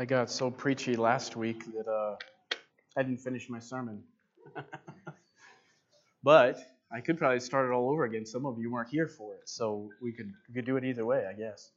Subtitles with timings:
[0.00, 2.16] I got so preachy last week that uh,
[2.96, 4.02] I didn't finish my sermon.
[6.22, 6.58] but
[6.90, 8.24] I could probably start it all over again.
[8.24, 11.04] Some of you weren't here for it, so we could, we could do it either
[11.04, 11.70] way, I guess.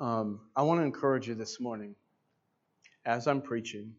[0.00, 1.94] Um, I want to encourage you this morning,
[3.04, 3.92] as I'm preaching,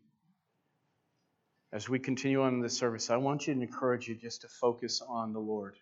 [1.71, 4.99] as we continue on this service, I want you to encourage you just to focus
[5.07, 5.75] on the Lord.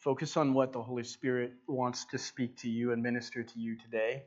[0.00, 3.78] Focus on what the Holy Spirit wants to speak to you and minister to you
[3.78, 4.24] today.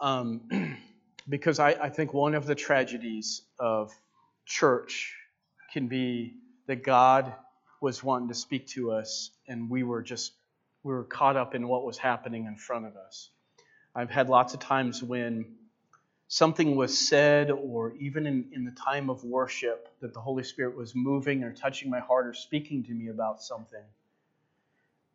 [0.00, 0.78] Um,
[1.28, 3.92] because I, I think one of the tragedies of
[4.46, 5.14] church
[5.72, 6.34] can be
[6.66, 7.32] that God
[7.80, 10.32] was wanting to speak to us and we were just
[10.82, 13.28] we were caught up in what was happening in front of us.
[13.94, 15.44] I've had lots of times when
[16.28, 20.76] something was said, or even in, in the time of worship, that the Holy Spirit
[20.76, 23.82] was moving or touching my heart or speaking to me about something.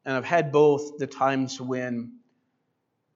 [0.03, 2.19] And I've had both the times when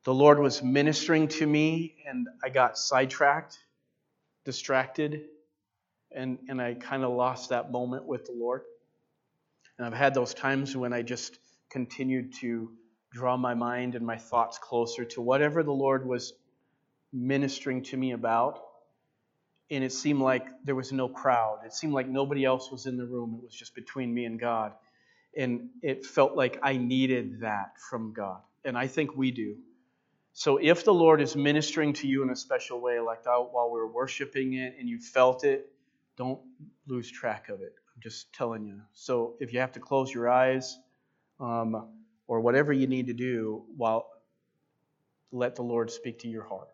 [0.06, 3.58] the Lord was ministering to me and I got sidetracked,
[4.46, 5.26] distracted,
[6.12, 8.62] and, and I kind of lost that moment with the Lord.
[9.78, 11.38] And I've had those times when I just
[11.70, 12.72] continued to
[13.12, 16.34] draw my mind and my thoughts closer to whatever the Lord was
[17.12, 18.60] ministering to me about.
[19.72, 21.60] And it seemed like there was no crowd.
[21.66, 23.36] It seemed like nobody else was in the room.
[23.42, 24.74] It was just between me and God.
[25.38, 28.42] And it felt like I needed that from God.
[28.66, 29.58] And I think we do.
[30.34, 33.70] So if the Lord is ministering to you in a special way, like that while
[33.72, 35.72] we are worshiping it and you felt it,
[36.18, 36.40] don't
[36.88, 37.74] lose track of it.
[37.96, 38.82] I'm just telling you.
[38.94, 40.78] So if you have to close your eyes
[41.40, 41.90] um,
[42.28, 44.08] or whatever you need to do, while
[45.32, 46.70] let the Lord speak to your heart.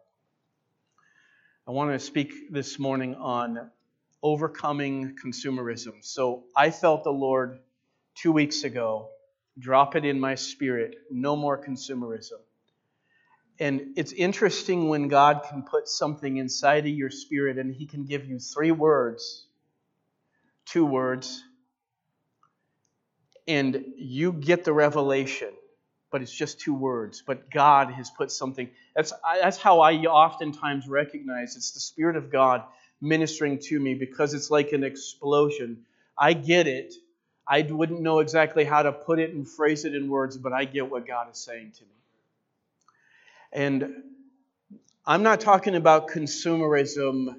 [1.67, 3.69] I want to speak this morning on
[4.21, 5.93] overcoming consumerism.
[6.01, 7.59] So I felt the Lord
[8.15, 9.09] two weeks ago
[9.57, 12.39] drop it in my spirit no more consumerism.
[13.59, 18.05] And it's interesting when God can put something inside of your spirit and He can
[18.05, 19.45] give you three words,
[20.65, 21.43] two words,
[23.47, 25.49] and you get the revelation
[26.15, 27.21] but it's just two words.
[27.27, 28.69] But God has put something.
[28.95, 29.11] That's,
[29.41, 32.63] that's how I oftentimes recognize it's the Spirit of God
[33.01, 35.79] ministering to me because it's like an explosion.
[36.17, 36.93] I get it.
[37.45, 40.63] I wouldn't know exactly how to put it and phrase it in words, but I
[40.63, 41.89] get what God is saying to me.
[43.55, 44.03] And
[45.05, 47.33] I'm not talking about consumerism,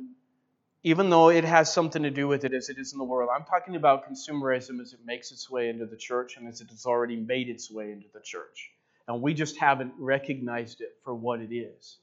[0.82, 3.28] even though it has something to do with it as it is in the world.
[3.31, 6.71] I'm talking about consumerism as it makes its way into the church and as it
[6.71, 8.71] has already made its way into the church.
[9.06, 11.99] And we just haven't recognized it for what it is.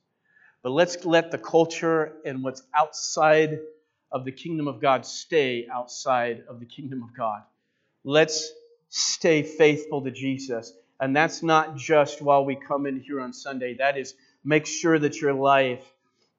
[0.62, 3.62] But let's let the culture and what's outside
[4.12, 7.42] of the kingdom of God stay outside of the kingdom of God.
[8.04, 8.52] Let's
[8.90, 10.72] stay faithful to Jesus
[11.04, 13.76] and that's not just while we come in here on Sunday.
[13.76, 15.84] That is, make sure that your life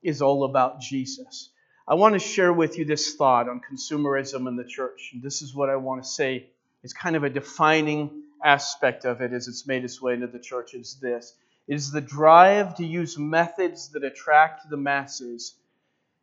[0.02, 1.50] is all about Jesus.
[1.86, 5.10] I want to share with you this thought on consumerism in the church.
[5.12, 6.46] And this is what I want to say.
[6.82, 10.38] It's kind of a defining aspect of it as it's made its way into the
[10.38, 11.34] church is this.
[11.68, 15.56] It is the drive to use methods that attract the masses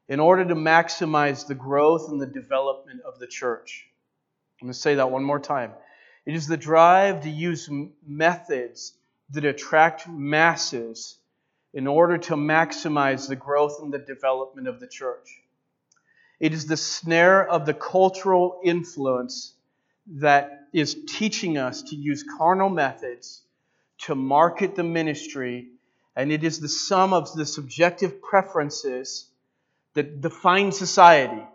[0.10, 3.86] in order to maximize the growth and the development of the church.
[4.60, 5.74] I'm going to say that one more time.
[6.26, 7.70] It is the drive to use
[8.06, 8.94] methods
[9.32, 11.18] that attract masses
[11.74, 15.42] in order to maximize the growth and the development of the church.
[16.40, 19.54] It is the snare of the cultural influence
[20.08, 23.42] that is teaching us to use carnal methods
[24.00, 25.70] to market the ministry,
[26.16, 29.28] and it is the sum of the subjective preferences
[29.94, 31.46] that define society.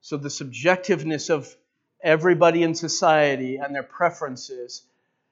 [0.00, 1.54] So, the subjectiveness of
[2.06, 4.82] everybody in society and their preferences,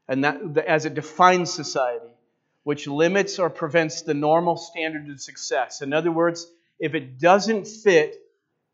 [0.08, 2.12] and that as it defines society,
[2.64, 5.82] which limits or prevents the normal standard of success.
[5.82, 6.50] In other words,
[6.80, 8.20] if it doesn't fit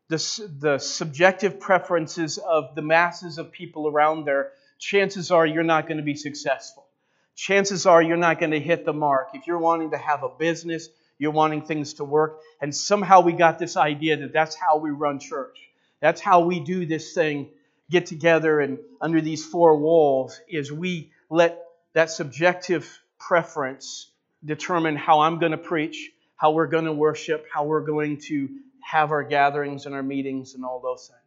[0.07, 0.17] the,
[0.59, 5.97] the subjective preferences of the masses of people around there, chances are you're not going
[5.97, 6.87] to be successful.
[7.35, 9.29] Chances are you're not going to hit the mark.
[9.35, 10.89] If you're wanting to have a business,
[11.19, 14.89] you're wanting things to work, and somehow we got this idea that that's how we
[14.89, 15.69] run church.
[15.99, 17.49] That's how we do this thing
[17.91, 21.61] get together and under these four walls is we let
[21.93, 22.89] that subjective
[23.19, 24.09] preference
[24.43, 28.49] determine how I'm going to preach, how we're going to worship, how we're going to
[28.81, 31.19] have our gatherings and our meetings and all those things.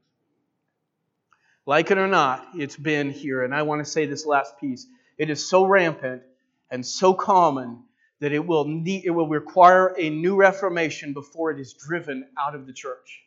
[1.66, 3.44] Like it or not, it's been here.
[3.44, 4.86] And I want to say this last piece.
[5.16, 6.22] It is so rampant
[6.70, 7.84] and so common
[8.20, 12.54] that it will, need, it will require a new reformation before it is driven out
[12.54, 13.22] of the church.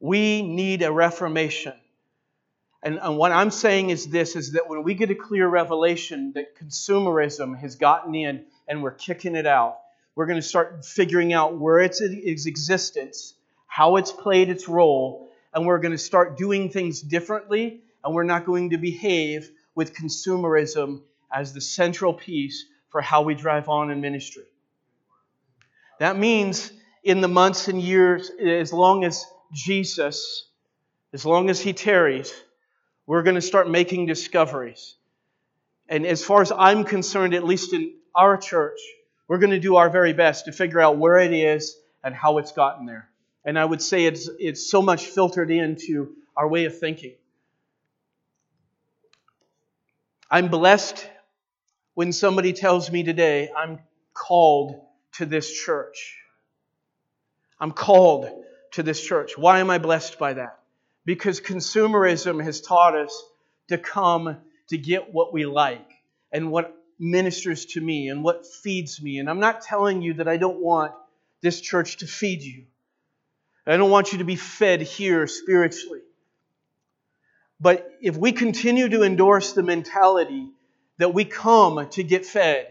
[0.00, 1.74] We need a reformation
[2.82, 6.32] and, and what I'm saying is this is that when we get a clear revelation
[6.34, 9.78] that consumerism has gotten in and we're kicking it out,
[10.14, 13.34] We're going to start figuring out where it's its existence,
[13.66, 18.24] how it's played its role, and we're going to start doing things differently, and we're
[18.24, 21.00] not going to behave with consumerism
[21.32, 24.44] as the central piece for how we drive on in ministry.
[25.98, 26.70] That means
[27.02, 30.46] in the months and years, as long as Jesus,
[31.14, 32.34] as long as He tarries,
[33.06, 34.96] we're going to start making discoveries.
[35.88, 38.78] And as far as I'm concerned, at least in our church,
[39.28, 42.38] we're going to do our very best to figure out where it is and how
[42.38, 43.08] it's gotten there.
[43.44, 47.14] And I would say it's, it's so much filtered into our way of thinking.
[50.30, 51.08] I'm blessed
[51.94, 53.80] when somebody tells me today, I'm
[54.14, 54.80] called
[55.14, 56.16] to this church.
[57.60, 58.30] I'm called
[58.72, 59.36] to this church.
[59.36, 60.61] Why am I blessed by that?
[61.04, 63.24] Because consumerism has taught us
[63.68, 64.36] to come
[64.68, 65.90] to get what we like
[66.30, 69.18] and what ministers to me and what feeds me.
[69.18, 70.92] And I'm not telling you that I don't want
[71.40, 72.64] this church to feed you.
[73.66, 76.02] I don't want you to be fed here spiritually.
[77.60, 80.48] But if we continue to endorse the mentality
[80.98, 82.68] that we come to get fed,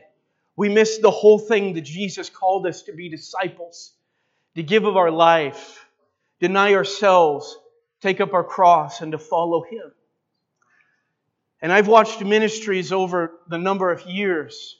[0.56, 3.94] we miss the whole thing that Jesus called us to be disciples,
[4.56, 5.86] to give of our life,
[6.42, 7.58] deny ourselves,
[8.02, 9.92] take up our cross, and to follow Him.
[11.62, 14.78] And I've watched ministries over the number of years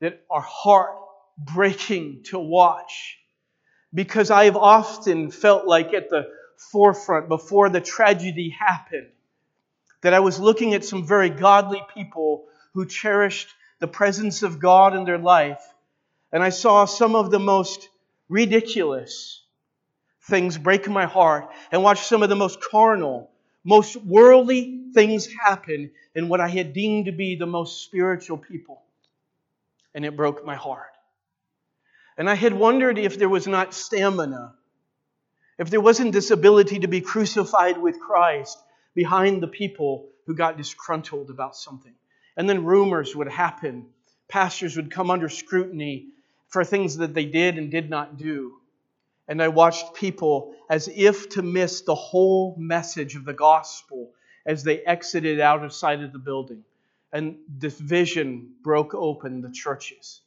[0.00, 3.18] that are heartbreaking to watch
[3.94, 6.26] because I have often felt like at the
[6.72, 9.10] forefront before the tragedy happened
[10.02, 13.48] that I was looking at some very godly people who cherished
[13.78, 15.62] the presence of God in their life,
[16.32, 17.88] and I saw some of the most
[18.28, 19.42] ridiculous
[20.28, 23.30] things break my heart and watch some of the most carnal,
[23.64, 28.82] most worldly things happen in what I had deemed to be the most spiritual people.
[29.94, 30.92] And it broke my heart.
[32.18, 34.54] And I had wondered if there was not stamina,
[35.58, 38.58] if there wasn't this ability to be crucified with Christ
[38.94, 41.94] behind the people who got disgruntled about something.
[42.36, 43.86] And then rumors would happen.
[44.28, 46.08] Pastors would come under scrutiny
[46.48, 48.54] for things that they did and did not do.
[49.28, 54.12] And I watched people as if to miss the whole message of the gospel
[54.44, 56.62] as they exited out of sight of the building.
[57.12, 60.20] And this vision broke open the churches.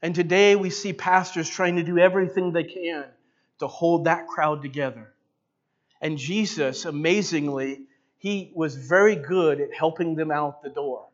[0.00, 3.06] And today we see pastors trying to do everything they can
[3.58, 5.12] to hold that crowd together.
[6.00, 7.82] And Jesus, amazingly,
[8.18, 11.06] he was very good at helping them out the door.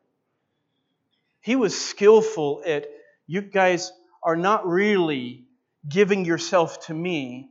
[1.40, 2.86] He was skillful at,
[3.26, 5.44] you guys are not really
[5.88, 7.50] giving yourself to me.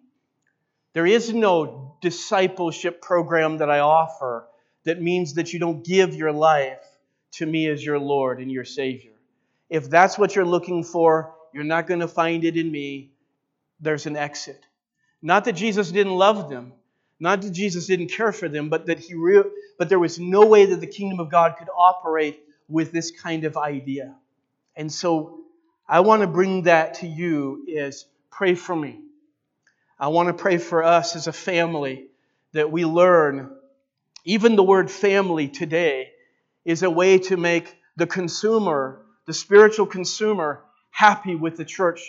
[0.94, 4.48] There is no discipleship program that I offer
[4.84, 6.84] that means that you don't give your life
[7.34, 9.14] to me as your Lord and your Savior.
[9.70, 13.12] If that's what you're looking for, you're not going to find it in me.
[13.80, 14.66] There's an exit.
[15.22, 16.74] Not that Jesus didn't love them,
[17.20, 19.44] not that Jesus didn't care for them, but that he re-
[19.80, 23.46] but there was no way that the kingdom of God could operate with this kind
[23.46, 24.16] of idea.
[24.76, 25.40] And so
[25.88, 28.06] I want to bring that to you is
[28.38, 29.00] pray for me.
[30.00, 32.08] I want to pray for us as a family
[32.54, 33.56] that we learn
[34.26, 36.12] even the word family today
[36.66, 40.62] is a way to make the consumer, the spiritual consumer,
[40.92, 42.02] happy with the church.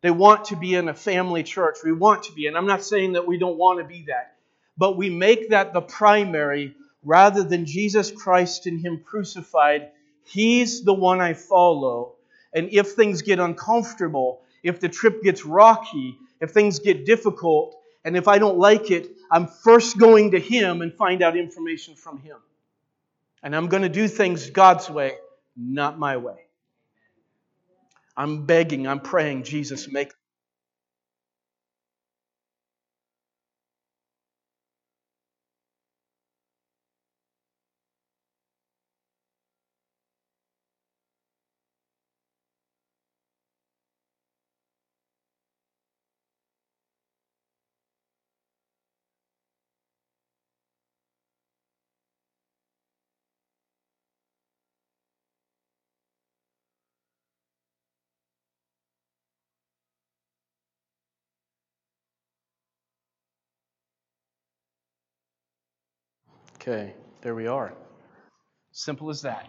[0.00, 1.78] They want to be in a family church.
[1.84, 2.46] We want to be.
[2.46, 4.32] And I'm not saying that we don't want to be that
[4.76, 6.74] but we make that the primary
[7.04, 9.90] rather than Jesus Christ and Him crucified.
[10.24, 12.14] He's the one I follow.
[12.54, 18.16] And if things get uncomfortable, if the trip gets rocky, if things get difficult, and
[18.16, 22.18] if I don't like it, I'm first going to Him and find out information from
[22.18, 22.36] Him.
[23.42, 25.14] And I'm going to do things God's way,
[25.56, 26.36] not my way.
[28.16, 30.12] I'm begging, I'm praying, Jesus, make
[66.62, 67.74] Okay, there we are.
[68.70, 69.48] Simple as that.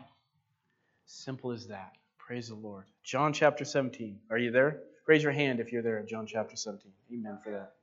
[1.05, 1.91] Simple as that.
[2.17, 2.85] Praise the Lord.
[3.03, 4.17] John chapter 17.
[4.31, 4.79] Are you there?
[5.05, 6.91] Raise your hand if you're there at John chapter 17.
[7.13, 7.73] Amen for that.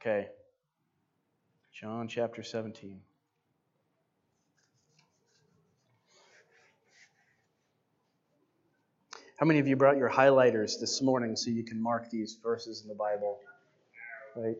[0.00, 0.28] Okay.
[1.72, 3.00] John chapter 17.
[9.34, 12.82] How many of you brought your highlighters this morning so you can mark these verses
[12.82, 13.40] in the Bible?
[14.36, 14.56] Right?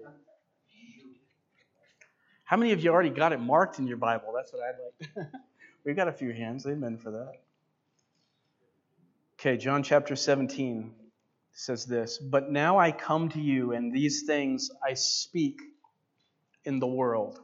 [2.51, 4.33] How many of you already got it marked in your Bible?
[4.35, 4.75] That's what I'd
[5.17, 5.29] like.
[5.85, 6.67] We've got a few hands.
[6.67, 7.35] Amen for that.
[9.39, 10.93] Okay, John chapter 17
[11.53, 15.61] says this But now I come to you, and these things I speak
[16.65, 17.39] in the world.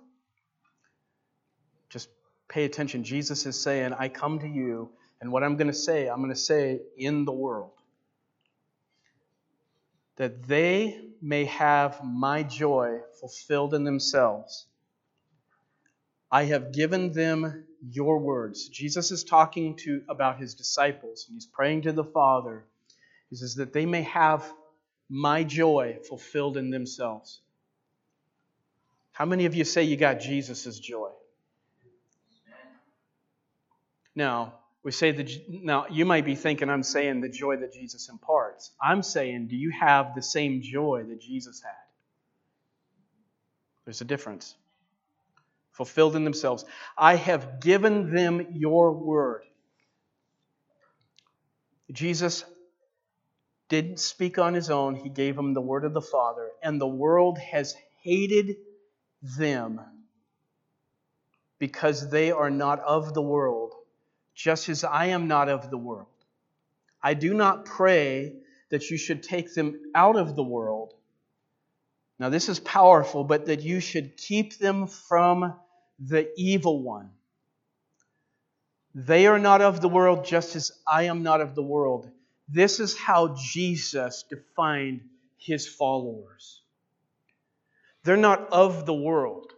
[1.88, 2.08] Just
[2.48, 3.04] pay attention.
[3.04, 6.34] Jesus is saying, I come to you and what I'm going to say, I'm going
[6.34, 7.70] to say in the world.
[10.16, 14.66] That they may have my joy fulfilled in themselves.
[16.30, 18.68] I have given them your words.
[18.68, 21.26] Jesus is talking to about his disciples.
[21.28, 22.64] And he's praying to the Father.
[23.30, 24.44] He says that they may have
[25.08, 27.40] my joy fulfilled in themselves.
[29.12, 31.10] How many of you say you got Jesus' joy?
[34.14, 38.08] Now, we say that now you might be thinking I'm saying the joy that Jesus
[38.08, 38.72] imparts.
[38.80, 41.72] I'm saying, do you have the same joy that Jesus had?
[43.84, 44.54] There's a difference.
[45.76, 46.64] Fulfilled in themselves.
[46.96, 49.42] I have given them your word.
[51.92, 52.44] Jesus
[53.68, 56.86] didn't speak on his own, he gave them the word of the Father, and the
[56.86, 58.56] world has hated
[59.22, 59.80] them
[61.58, 63.74] because they are not of the world
[64.34, 66.06] just as I am not of the world.
[67.02, 68.34] I do not pray
[68.70, 70.92] that you should take them out of the world.
[72.18, 75.54] Now, this is powerful, but that you should keep them from
[75.98, 77.10] the evil one.
[78.94, 82.10] They are not of the world, just as I am not of the world.
[82.48, 85.02] This is how Jesus defined
[85.36, 86.62] his followers.
[88.04, 89.52] They're not of the world.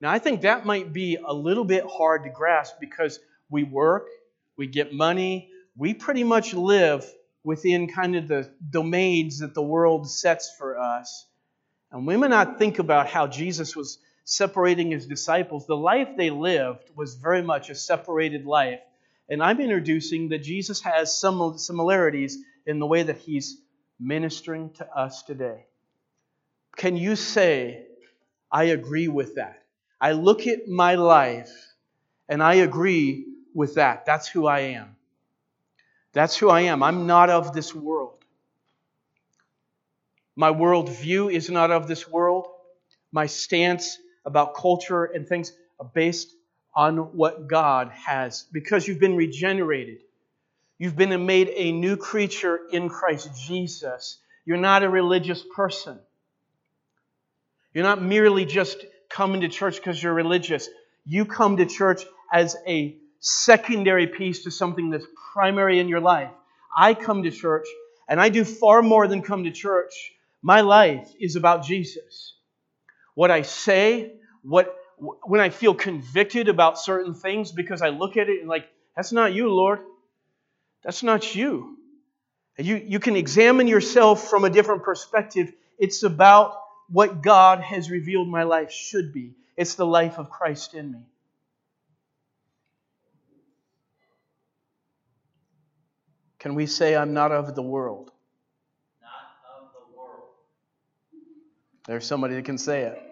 [0.00, 3.20] Now, I think that might be a little bit hard to grasp because
[3.50, 4.08] we work,
[4.56, 7.04] we get money, we pretty much live
[7.44, 11.26] within kind of the domains that the world sets for us.
[11.92, 15.66] And we may not think about how Jesus was separating his disciples.
[15.66, 18.80] The life they lived was very much a separated life.
[19.28, 23.58] And I'm introducing that Jesus has some similarities in the way that he's
[23.98, 25.66] ministering to us today.
[26.76, 27.86] Can you say,
[28.50, 29.62] I agree with that?
[30.00, 31.50] I look at my life
[32.28, 34.06] and I agree with that.
[34.06, 34.96] That's who I am.
[36.12, 36.82] That's who I am.
[36.82, 38.24] I'm not of this world.
[40.34, 42.46] My worldview is not of this world.
[43.12, 43.98] My stance
[44.30, 45.52] about culture and things
[45.92, 46.32] based
[46.74, 48.46] on what God has.
[48.52, 49.98] Because you've been regenerated,
[50.78, 54.18] you've been made a new creature in Christ Jesus.
[54.46, 55.98] You're not a religious person.
[57.74, 60.68] You're not merely just coming to church because you're religious.
[61.04, 66.30] You come to church as a secondary piece to something that's primary in your life.
[66.76, 67.66] I come to church,
[68.08, 70.12] and I do far more than come to church.
[70.42, 72.34] My life is about Jesus.
[73.14, 78.28] What I say, what when I feel convicted about certain things because I look at
[78.28, 79.80] it and like, that's not you, Lord.
[80.82, 81.76] That's not you.
[82.58, 85.52] You, you can examine yourself from a different perspective.
[85.78, 89.34] It's about what God has revealed my life should be.
[89.56, 91.00] It's the life of Christ in me.
[96.38, 98.10] Can we say, I'm not of the world?
[99.02, 100.22] Not of the world.
[101.86, 103.09] There's somebody that can say it.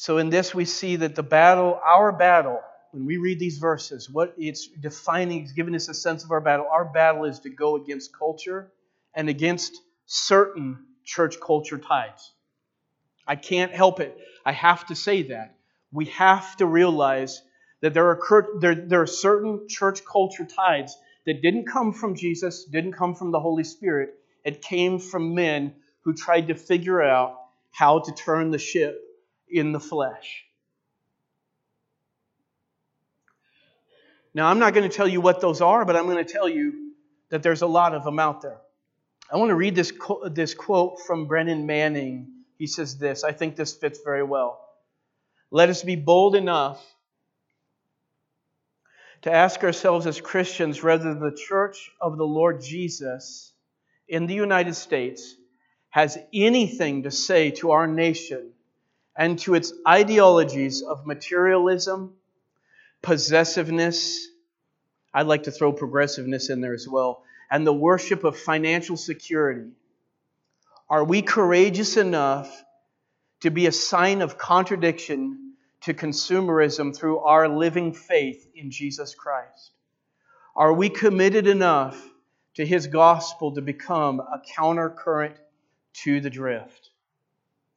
[0.00, 4.08] So, in this, we see that the battle, our battle, when we read these verses,
[4.08, 6.66] what it's defining, it's giving us a sense of our battle.
[6.72, 8.72] Our battle is to go against culture
[9.14, 9.76] and against
[10.06, 12.32] certain church culture tides.
[13.26, 14.16] I can't help it.
[14.42, 15.56] I have to say that.
[15.92, 17.42] We have to realize
[17.82, 22.64] that there are, there, there are certain church culture tides that didn't come from Jesus,
[22.64, 24.14] didn't come from the Holy Spirit.
[24.46, 27.34] It came from men who tried to figure out
[27.70, 28.98] how to turn the ship
[29.50, 30.44] in the flesh.
[34.32, 36.48] Now, I'm not going to tell you what those are, but I'm going to tell
[36.48, 36.92] you
[37.30, 38.58] that there's a lot of them out there.
[39.32, 39.92] I want to read this,
[40.30, 42.28] this quote from Brennan Manning.
[42.58, 43.24] He says this.
[43.24, 44.64] I think this fits very well.
[45.50, 46.84] Let us be bold enough
[49.22, 53.52] to ask ourselves as Christians whether the church of the Lord Jesus
[54.08, 55.34] in the United States
[55.90, 58.52] has anything to say to our nation
[59.20, 62.14] and to its ideologies of materialism,
[63.02, 64.26] possessiveness,
[65.12, 69.72] I'd like to throw progressiveness in there as well, and the worship of financial security.
[70.88, 72.64] Are we courageous enough
[73.40, 79.72] to be a sign of contradiction to consumerism through our living faith in Jesus Christ?
[80.56, 82.02] Are we committed enough
[82.54, 85.36] to His gospel to become a countercurrent
[86.04, 86.88] to the drift?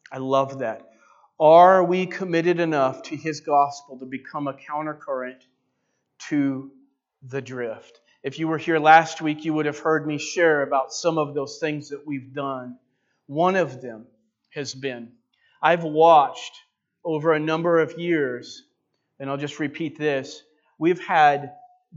[0.10, 0.93] I love that.
[1.40, 5.42] Are we committed enough to His gospel to become a countercurrent
[6.30, 6.72] to
[7.24, 8.00] the drift?
[8.22, 11.34] If you were here last week, you would have heard me share about some of
[11.34, 12.78] those things that we've done.
[13.26, 14.06] One of them
[14.54, 15.14] has been
[15.62, 16.54] I've watched
[17.04, 18.64] over a number of years,
[19.20, 20.44] and I'll just repeat this
[20.78, 21.54] we've had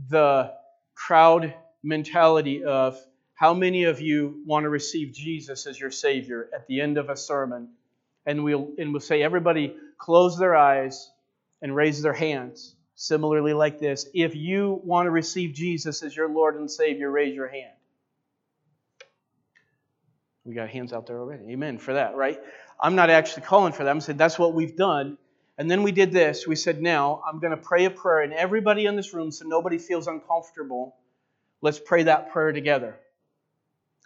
[0.08, 0.52] the
[0.94, 2.98] crowd mentality of
[3.34, 7.10] how many of you want to receive Jesus as your Savior at the end of
[7.10, 7.75] a sermon?
[8.26, 11.10] And we'll, and we'll say, everybody close their eyes
[11.62, 12.74] and raise their hands.
[12.98, 17.34] Similarly, like this if you want to receive Jesus as your Lord and Savior, raise
[17.34, 17.72] your hand.
[20.44, 21.50] We got hands out there already.
[21.50, 22.40] Amen for that, right?
[22.80, 23.90] I'm not actually calling for that.
[23.90, 25.18] I'm saying that's what we've done.
[25.58, 26.46] And then we did this.
[26.46, 29.46] We said, now I'm going to pray a prayer, and everybody in this room, so
[29.46, 30.94] nobody feels uncomfortable,
[31.62, 32.96] let's pray that prayer together.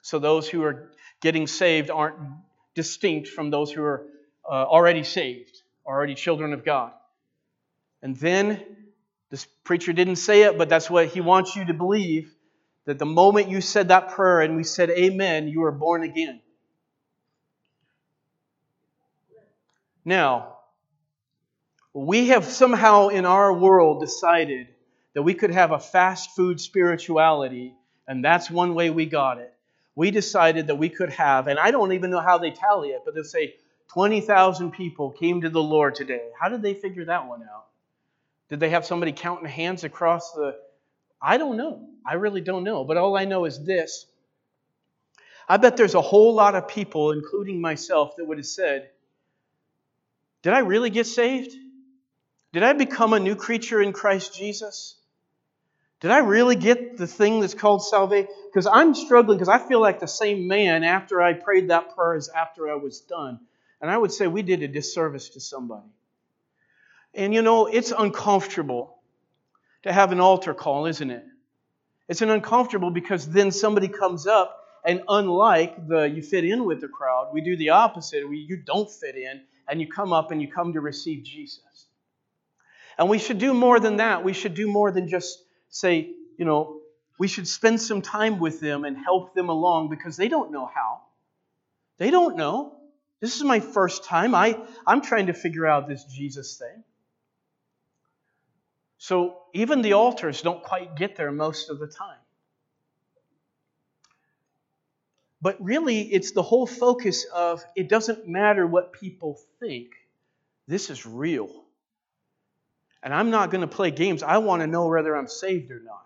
[0.03, 2.17] So those who are getting saved aren't
[2.75, 4.07] distinct from those who are
[4.49, 6.93] uh, already saved, already children of God.
[8.03, 8.65] And then
[9.31, 12.35] this preacher didn't say it, but that's what he wants you to believe
[12.87, 16.41] that the moment you said that prayer and we said amen, you were born again.
[20.05, 20.57] Now,
[21.93, 24.69] we have somehow in our world decided
[25.15, 27.75] that we could have a fast food spirituality,
[28.09, 29.53] and that's one way we got it.
[29.95, 33.03] We decided that we could have, and I don't even know how they tally it,
[33.05, 33.55] but they'll say
[33.93, 36.29] 20,000 people came to the Lord today.
[36.39, 37.67] How did they figure that one out?
[38.49, 40.57] Did they have somebody counting hands across the.
[41.23, 41.89] I don't know.
[42.07, 42.85] I really don't know.
[42.85, 44.07] But all I know is this
[45.51, 48.91] I bet there's a whole lot of people, including myself, that would have said,
[50.43, 51.53] Did I really get saved?
[52.53, 54.97] Did I become a new creature in Christ Jesus?
[56.01, 58.29] Did I really get the thing that's called salvation?
[58.51, 62.15] Because I'm struggling because I feel like the same man after I prayed that prayer
[62.15, 63.39] as after I was done.
[63.83, 65.89] And I would say we did a disservice to somebody.
[67.15, 68.97] And you know, it's uncomfortable
[69.83, 71.25] to have an altar call, isn't it?
[72.09, 76.81] It's an uncomfortable because then somebody comes up and unlike the you fit in with
[76.81, 78.27] the crowd, we do the opposite.
[78.27, 81.87] We, you don't fit in and you come up and you come to receive Jesus.
[82.97, 84.25] And we should do more than that.
[84.25, 86.81] We should do more than just say, you know,
[87.19, 90.67] we should spend some time with them and help them along because they don't know
[90.67, 91.01] how.
[91.99, 92.77] They don't know.
[93.21, 94.35] This is my first time.
[94.35, 96.83] I, I'm trying to figure out this Jesus thing.
[98.97, 102.19] So even the altars don't quite get there most of the time.
[105.43, 109.93] But really, it's the whole focus of it doesn't matter what people think.
[110.67, 111.65] This is real.
[113.03, 114.23] And I'm not going to play games.
[114.23, 116.05] I want to know whether I'm saved or not.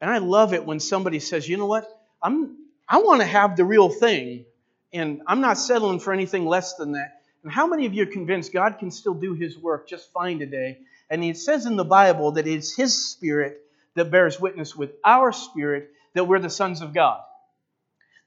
[0.00, 1.86] And I love it when somebody says, you know what?
[2.22, 2.56] I'm,
[2.88, 4.44] I want to have the real thing.
[4.92, 7.22] And I'm not settling for anything less than that.
[7.42, 10.38] And how many of you are convinced God can still do His work just fine
[10.38, 10.78] today
[11.12, 13.60] and it says in the Bible that it's His Spirit
[13.94, 17.20] that bears witness with our spirit that we're the sons of God.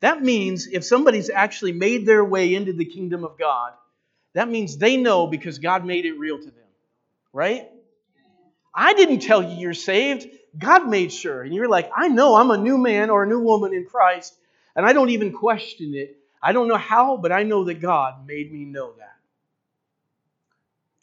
[0.01, 3.73] That means if somebody's actually made their way into the kingdom of God,
[4.34, 6.53] that means they know because God made it real to them.
[7.34, 7.71] Right?
[8.75, 10.27] I didn't tell you you're saved.
[10.57, 11.41] God made sure.
[11.41, 14.35] And you're like, I know I'm a new man or a new woman in Christ,
[14.75, 16.17] and I don't even question it.
[16.41, 19.15] I don't know how, but I know that God made me know that.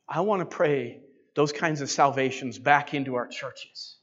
[0.08, 1.00] I want to pray
[1.35, 3.96] those kinds of salvations back into our churches.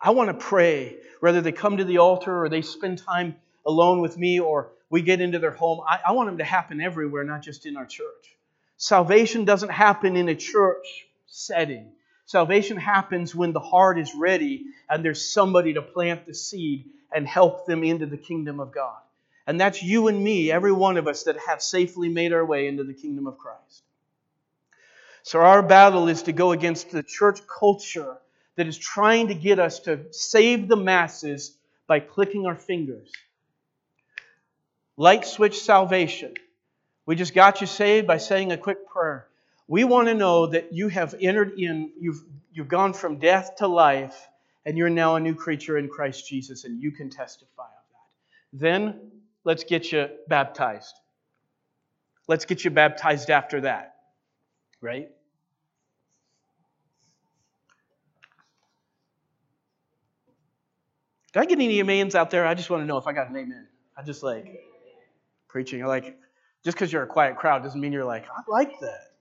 [0.00, 4.00] I want to pray, whether they come to the altar or they spend time alone
[4.00, 7.24] with me or we get into their home, I, I want them to happen everywhere,
[7.24, 8.36] not just in our church.
[8.76, 11.92] Salvation doesn't happen in a church setting.
[12.28, 17.26] Salvation happens when the heart is ready and there's somebody to plant the seed and
[17.26, 18.98] help them into the kingdom of God.
[19.46, 22.68] And that's you and me, every one of us that have safely made our way
[22.68, 23.82] into the kingdom of Christ.
[25.22, 28.18] So, our battle is to go against the church culture
[28.56, 33.10] that is trying to get us to save the masses by clicking our fingers.
[34.98, 36.34] Light switch salvation.
[37.06, 39.27] We just got you saved by saying a quick prayer.
[39.68, 43.68] We want to know that you have entered in, you've, you've gone from death to
[43.68, 44.28] life,
[44.64, 48.58] and you're now a new creature in Christ Jesus, and you can testify of that.
[48.60, 49.10] Then
[49.44, 50.94] let's get you baptized.
[52.26, 53.96] Let's get you baptized after that,
[54.80, 55.08] right?
[61.32, 62.46] Did I get any amens out there?
[62.46, 63.68] I just want to know if I got an amen.
[63.96, 64.64] I just like
[65.46, 65.84] preaching.
[65.84, 66.18] Like,
[66.64, 69.12] just because you're a quiet crowd doesn't mean you're like, I like that.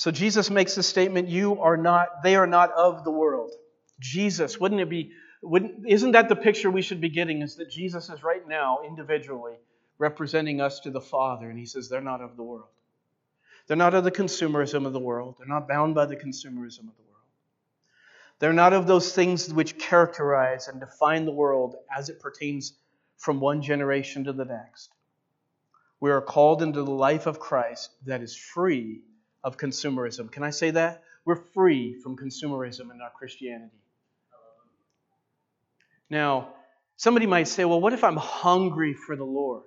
[0.00, 3.52] So Jesus makes the statement, you are not, they are not of the world.
[3.98, 7.42] Jesus, wouldn't it be, wouldn't, isn't that the picture we should be getting?
[7.42, 9.56] Is that Jesus is right now individually
[9.98, 12.70] representing us to the Father, and he says they're not of the world.
[13.66, 15.34] They're not of the consumerism of the world.
[15.36, 17.26] They're not bound by the consumerism of the world.
[18.38, 22.72] They're not of those things which characterize and define the world as it pertains
[23.18, 24.94] from one generation to the next.
[26.00, 29.02] We are called into the life of Christ that is free
[29.42, 30.30] of consumerism.
[30.30, 31.02] Can I say that?
[31.24, 33.76] We're free from consumerism in our Christianity.
[36.08, 36.54] Now,
[36.96, 39.62] somebody might say, well, what if I'm hungry for the Lord?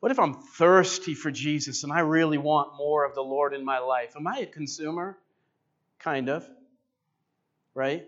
[0.00, 3.64] What if I'm thirsty for Jesus and I really want more of the Lord in
[3.64, 4.14] my life?
[4.16, 5.18] Am I a consumer?
[5.98, 6.48] Kind of.
[7.74, 8.06] Right?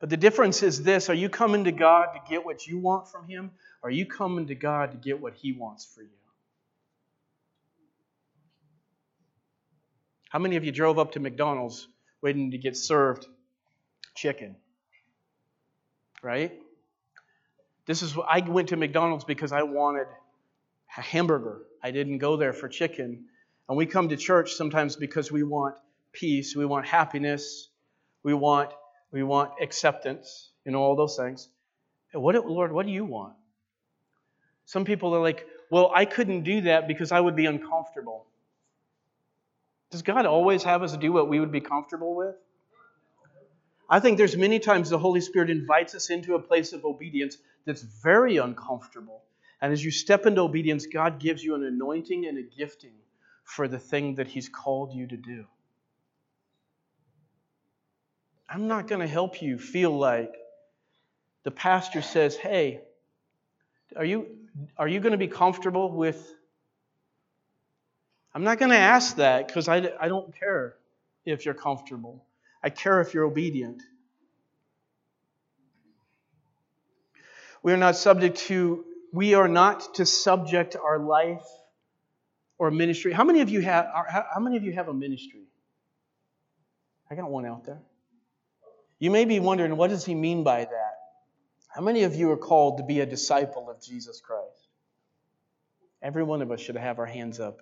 [0.00, 3.08] But the difference is this are you coming to God to get what you want
[3.08, 3.52] from Him?
[3.82, 6.08] Or are you coming to God to get what He wants for you?
[10.32, 11.88] How many of you drove up to McDonald's
[12.22, 13.26] waiting to get served
[14.14, 14.56] chicken?
[16.22, 16.58] Right?
[17.84, 20.06] This is I went to McDonald's because I wanted
[20.96, 21.60] a hamburger.
[21.82, 23.26] I didn't go there for chicken.
[23.68, 25.74] And we come to church sometimes because we want
[26.12, 27.68] peace, we want happiness,
[28.22, 28.72] we want
[29.10, 31.50] we want acceptance, you know, all those things.
[32.14, 33.34] what Lord, what do you want?
[34.64, 38.24] Some people are like, well, I couldn't do that because I would be uncomfortable.
[39.92, 42.34] Does God always have us do what we would be comfortable with?
[43.90, 47.36] I think there's many times the Holy Spirit invites us into a place of obedience
[47.66, 49.22] that's very uncomfortable.
[49.60, 52.94] And as you step into obedience, God gives you an anointing and a gifting
[53.44, 55.44] for the thing that He's called you to do.
[58.48, 60.32] I'm not going to help you feel like
[61.42, 62.80] the pastor says, Hey,
[63.94, 64.26] are you,
[64.78, 66.34] are you going to be comfortable with
[68.34, 70.76] I'm not going to ask that because I, I don't care
[71.24, 72.24] if you're comfortable.
[72.62, 73.82] I care if you're obedient.
[77.62, 81.46] We are not subject to, we are not to subject our life
[82.58, 83.12] or ministry.
[83.12, 85.42] How many of you have, how many of you have a ministry?
[87.10, 87.80] I got one out there.
[88.98, 90.98] You may be wondering, what does he mean by that?
[91.68, 94.68] How many of you are called to be a disciple of Jesus Christ?
[96.00, 97.60] Every one of us should have our hands up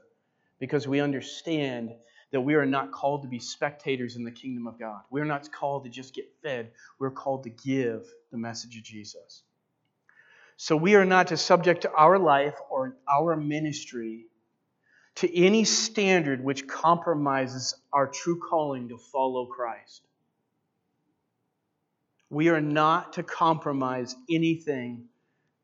[0.60, 1.90] because we understand
[2.30, 5.00] that we are not called to be spectators in the kingdom of God.
[5.10, 6.70] We're not called to just get fed,
[7.00, 9.42] we're called to give the message of Jesus.
[10.56, 14.26] So we are not to subject to our life or our ministry
[15.16, 20.02] to any standard which compromises our true calling to follow Christ.
[22.28, 25.06] We are not to compromise anything,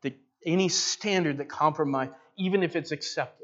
[0.01, 3.36] that, any standard that compromises, even if it's accepted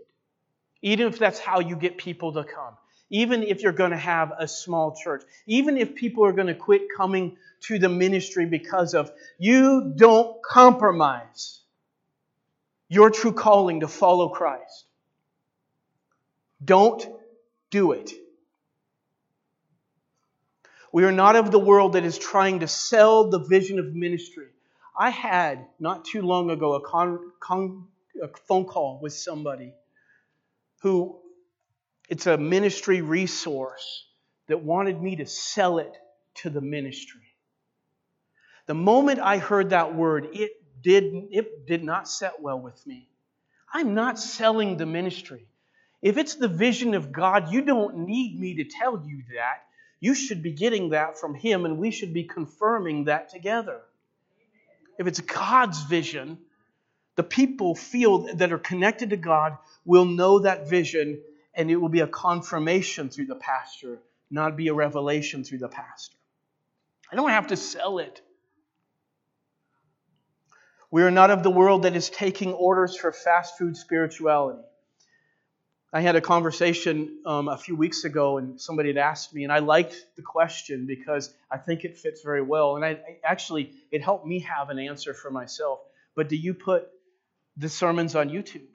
[0.84, 2.76] even if that's how you get people to come,
[3.10, 6.54] even if you're going to have a small church, even if people are going to
[6.54, 11.62] quit coming to the ministry because of you don't compromise
[12.90, 14.86] your true calling to follow Christ.
[16.64, 17.06] Don't
[17.72, 18.12] do it.
[20.92, 24.48] We are not of the world that is trying to sell the vision of ministry.
[24.98, 27.88] I had not too long ago a, con, con,
[28.22, 29.74] a phone call with somebody
[30.84, 31.18] who
[32.10, 34.06] it's a ministry resource
[34.48, 35.98] that wanted me to sell it
[36.36, 37.22] to the ministry.
[38.66, 43.08] The moment I heard that word, it did, it did not set well with me.
[43.74, 45.48] I'm not selling the ministry.
[46.02, 49.64] If it's the vision of God, you don't need me to tell you that.
[50.02, 53.80] You should be getting that from Him, and we should be confirming that together.
[55.00, 56.40] If it's God's vision,
[57.16, 61.22] the people feel that are connected to God will know that vision
[61.54, 64.00] and it will be a confirmation through the pastor,
[64.32, 66.18] not be a revelation through the pastor.
[67.12, 68.22] I don't have to sell it.
[70.90, 74.62] We are not of the world that is taking orders for fast food spirituality.
[75.96, 79.54] I had a conversation um, a few weeks ago, and somebody had asked me, and
[79.54, 82.76] I liked the question because I think it fits very well.
[82.76, 85.82] And I, I actually, it helped me have an answer for myself.
[86.16, 86.88] But do you put
[87.58, 88.68] the sermons on YouTube?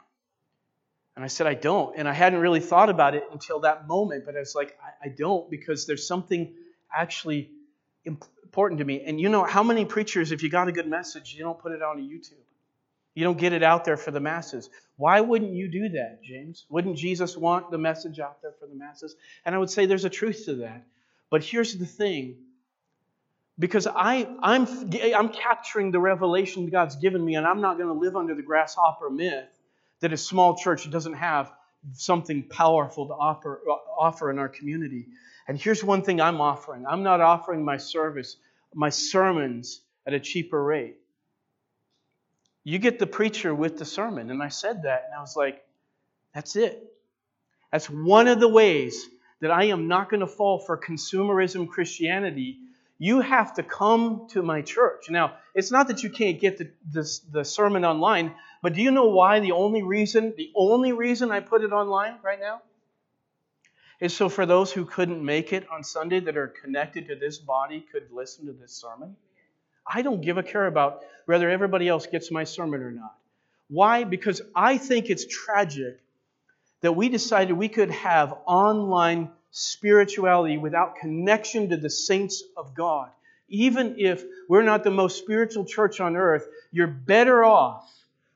[1.17, 1.97] And I said, I don't.
[1.97, 5.09] And I hadn't really thought about it until that moment, but I was like, I,
[5.09, 6.55] I don't because there's something
[6.95, 7.51] actually
[8.05, 9.03] important to me.
[9.05, 11.73] And you know, how many preachers, if you got a good message, you don't put
[11.73, 12.45] it on YouTube?
[13.15, 14.71] You don't get it out there for the masses.
[14.97, 16.67] Why wouldn't you do that, James?
[16.69, 19.17] Wouldn't Jesus want the message out there for the masses?
[19.45, 20.87] And I would say there's a truth to that.
[21.31, 22.37] But here's the thing
[23.59, 24.67] because I, I'm,
[25.15, 28.43] I'm capturing the revelation God's given me, and I'm not going to live under the
[28.43, 29.49] grasshopper myth
[30.01, 31.53] that a small church doesn't have
[31.95, 33.63] something powerful to offer,
[33.99, 35.07] offer in our community.
[35.49, 38.37] And here's one thing I'm offering I'm not offering my service,
[38.75, 40.97] my sermons at a cheaper rate.
[42.65, 44.31] You get the preacher with the sermon.
[44.31, 45.65] And I said that, and I was like,
[46.35, 46.93] that's it.
[47.73, 49.07] That's one of the ways
[49.41, 52.59] that I am not going to fall for consumerism Christianity.
[52.99, 55.09] You have to come to my church.
[55.09, 58.91] Now, it's not that you can't get the, the, the sermon online, but do you
[58.91, 62.63] know why the only reason, the only reason I put it online right now?
[64.01, 67.39] Is so for those who couldn't make it on Sunday that are connected to this
[67.39, 69.17] body could listen to this sermon.
[69.87, 73.17] I don't give a care about whether everybody else gets my sermon or not.
[73.69, 74.05] Why?
[74.05, 76.01] Because I think it's tragic
[76.81, 83.11] that we decided we could have online spirituality without connection to the saints of God.
[83.49, 87.91] Even if we're not the most spiritual church on earth, you're better off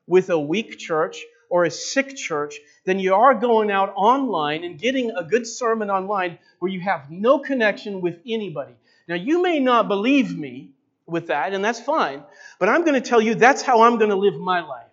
[0.07, 4.79] with a weak church or a sick church than you are going out online and
[4.79, 8.72] getting a good sermon online where you have no connection with anybody.
[9.07, 10.70] Now, you may not believe me
[11.07, 12.22] with that, and that's fine,
[12.59, 14.87] but I'm going to tell you that's how I'm going to live my life.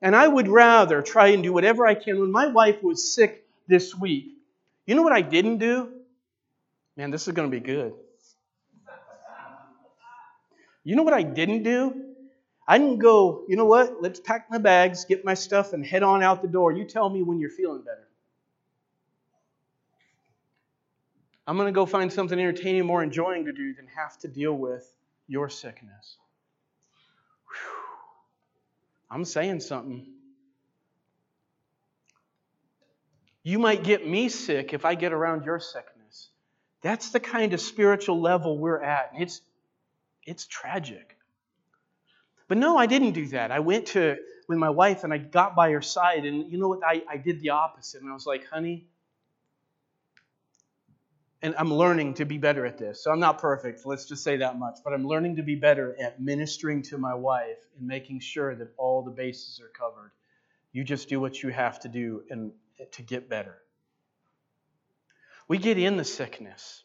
[0.00, 2.20] And I would rather try and do whatever I can.
[2.20, 4.37] When my wife was sick this week,
[4.88, 5.90] you know what I didn't do?
[6.96, 7.92] Man, this is going to be good.
[10.82, 12.06] You know what I didn't do?
[12.66, 14.00] I didn't go, you know what?
[14.00, 16.72] Let's pack my bags, get my stuff, and head on out the door.
[16.72, 18.08] You tell me when you're feeling better.
[21.46, 24.54] I'm going to go find something entertaining, more enjoying to do than have to deal
[24.54, 24.90] with
[25.26, 26.16] your sickness.
[29.10, 30.06] I'm saying something.
[33.48, 36.28] You might get me sick if I get around your sickness.
[36.82, 39.12] That's the kind of spiritual level we're at.
[39.18, 39.40] It's,
[40.26, 41.16] it's tragic.
[42.46, 43.50] But no, I didn't do that.
[43.50, 44.18] I went to
[44.50, 46.80] with my wife and I got by her side, and you know what?
[46.86, 48.02] I, I did the opposite.
[48.02, 48.86] And I was like, honey,
[51.40, 53.02] and I'm learning to be better at this.
[53.02, 55.96] So I'm not perfect, let's just say that much, but I'm learning to be better
[55.98, 60.12] at ministering to my wife and making sure that all the bases are covered.
[60.72, 62.52] You just do what you have to do and
[62.92, 63.56] to get better.
[65.48, 66.82] We get in the sickness.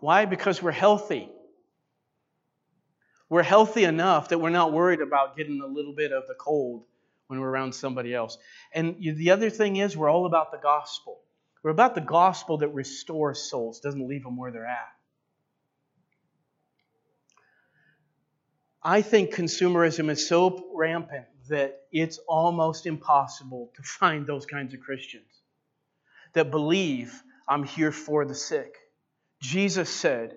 [0.00, 0.24] Why?
[0.24, 1.28] Because we're healthy.
[3.28, 6.84] We're healthy enough that we're not worried about getting a little bit of the cold
[7.28, 8.36] when we're around somebody else.
[8.74, 11.20] And the other thing is, we're all about the gospel.
[11.62, 14.92] We're about the gospel that restores souls, doesn't leave them where they're at.
[18.82, 24.80] I think consumerism is so rampant that it's almost impossible to find those kinds of
[24.80, 25.24] Christians
[26.34, 28.76] that believe I'm here for the sick.
[29.40, 30.36] Jesus said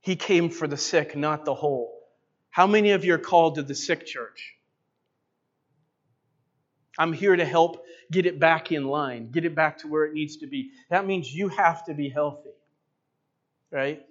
[0.00, 1.94] he came for the sick, not the whole.
[2.50, 4.54] How many of you are called to the sick church?
[6.98, 10.14] I'm here to help get it back in line, get it back to where it
[10.14, 10.70] needs to be.
[10.90, 12.50] That means you have to be healthy,
[13.70, 14.04] right?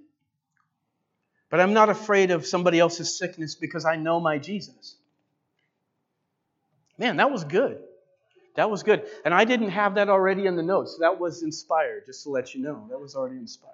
[1.50, 4.96] But I'm not afraid of somebody else's sickness because I know my Jesus.
[6.98, 7.80] Man, that was good.
[8.56, 9.06] That was good.
[9.24, 10.98] And I didn't have that already in the notes.
[11.00, 12.88] That was inspired, just to let you know.
[12.90, 13.74] That was already inspired.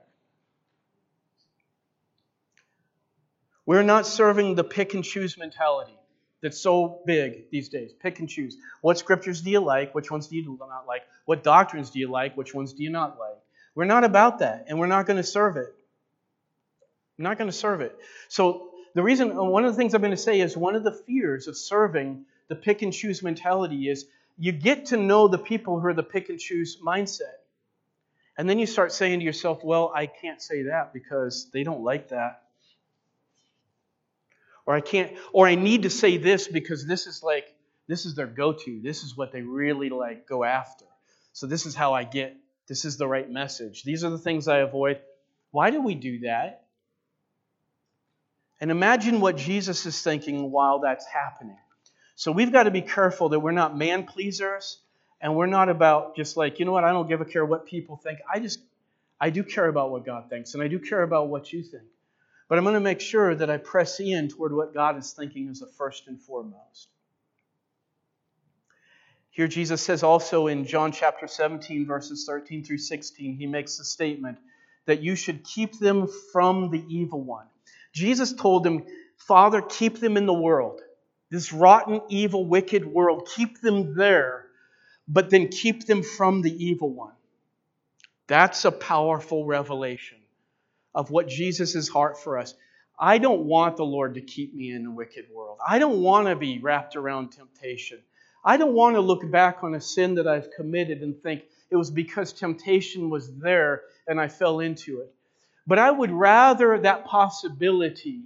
[3.65, 5.97] We're not serving the pick and choose mentality
[6.41, 7.93] that's so big these days.
[7.93, 8.57] Pick and choose.
[8.81, 9.95] What scriptures do you like?
[9.95, 11.03] Which ones do you not like?
[11.23, 12.35] What doctrines do you like?
[12.35, 13.37] Which ones do you not like?
[13.73, 15.73] We're not about that, and we're not going to serve it.
[17.17, 17.97] Not going to serve it.
[18.27, 20.91] So, the reason, one of the things I'm going to say is one of the
[20.91, 24.05] fears of serving the pick and choose mentality is
[24.37, 27.37] you get to know the people who are the pick and choose mindset.
[28.37, 31.83] And then you start saying to yourself, well, I can't say that because they don't
[31.83, 32.41] like that.
[34.65, 37.53] Or I can't, or I need to say this because this is like,
[37.87, 38.79] this is their go to.
[38.81, 40.85] This is what they really like go after.
[41.33, 42.35] So this is how I get,
[42.67, 43.83] this is the right message.
[43.83, 44.99] These are the things I avoid.
[45.51, 46.65] Why do we do that?
[48.61, 51.57] And imagine what Jesus is thinking while that's happening.
[52.15, 54.79] So we've got to be careful that we're not man pleasers
[55.21, 57.65] and we're not about just like, you know what, I don't give a care what
[57.65, 58.19] people think.
[58.31, 58.59] I just,
[59.19, 61.83] I do care about what God thinks and I do care about what you think.
[62.47, 65.49] But I'm going to make sure that I press in toward what God is thinking
[65.49, 66.89] as a first and foremost.
[69.31, 73.83] Here, Jesus says also in John chapter 17, verses 13 through 16, he makes the
[73.83, 74.37] statement
[74.85, 77.47] that you should keep them from the evil one.
[77.93, 78.85] Jesus told them,
[79.17, 80.81] Father, keep them in the world,
[81.33, 83.27] this rotten, evil, wicked world.
[83.35, 84.45] Keep them there,
[85.07, 87.15] but then keep them from the evil one.
[88.27, 90.19] That's a powerful revelation
[90.93, 92.53] of what Jesus' heart for us.
[92.99, 95.57] I don't want the Lord to keep me in a wicked world.
[95.67, 97.97] I don't want to be wrapped around temptation.
[98.45, 101.75] I don't want to look back on a sin that I've committed and think it
[101.75, 105.11] was because temptation was there and I fell into it.
[105.65, 108.21] But I would rather that possibility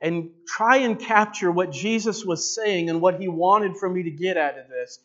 [0.00, 4.10] and try and capture what Jesus was saying and what he wanted for me to
[4.10, 4.98] get out of this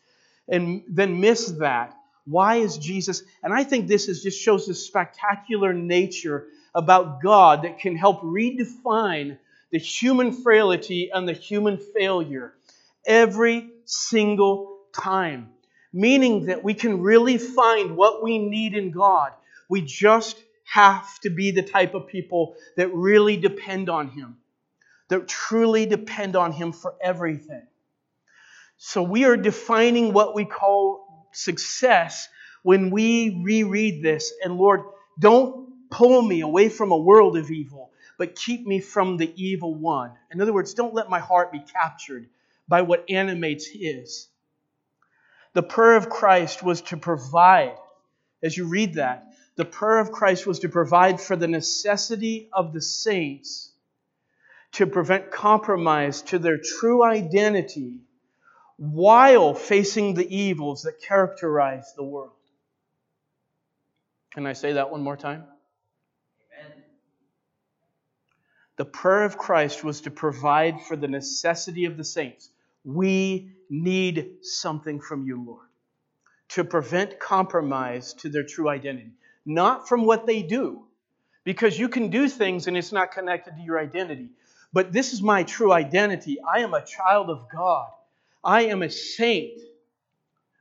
[0.48, 1.96] and then miss that.
[2.24, 3.22] Why is Jesus?
[3.42, 8.22] And I think this is just shows the spectacular nature about God that can help
[8.22, 9.38] redefine
[9.70, 12.54] the human frailty and the human failure
[13.06, 15.50] every single time.
[15.92, 19.32] Meaning that we can really find what we need in God.
[19.68, 24.36] We just have to be the type of people that really depend on Him,
[25.12, 27.66] that truly depend on Him for everything.
[28.78, 32.28] So we are defining what we call success
[32.62, 34.32] when we reread this.
[34.42, 34.80] And Lord,
[35.20, 39.74] don't pull me away from a world of evil, but keep me from the evil
[39.74, 40.12] one.
[40.30, 42.26] In other words, don't let my heart be captured
[42.66, 44.28] by what animates his.
[45.52, 47.76] The prayer of Christ was to provide,
[48.42, 52.72] as you read that, the prayer of Christ was to provide for the necessity of
[52.72, 53.71] the saints
[54.72, 57.98] to prevent compromise to their true identity
[58.76, 62.32] while facing the evils that characterize the world.
[64.32, 65.44] Can I say that one more time?
[66.58, 66.82] Amen.
[68.76, 72.50] The prayer of Christ was to provide for the necessity of the saints.
[72.82, 75.68] We need something from you, Lord,
[76.50, 79.12] to prevent compromise to their true identity,
[79.44, 80.86] not from what they do,
[81.44, 84.30] because you can do things and it's not connected to your identity.
[84.72, 86.38] But this is my true identity.
[86.40, 87.88] I am a child of God.
[88.42, 89.60] I am a saint.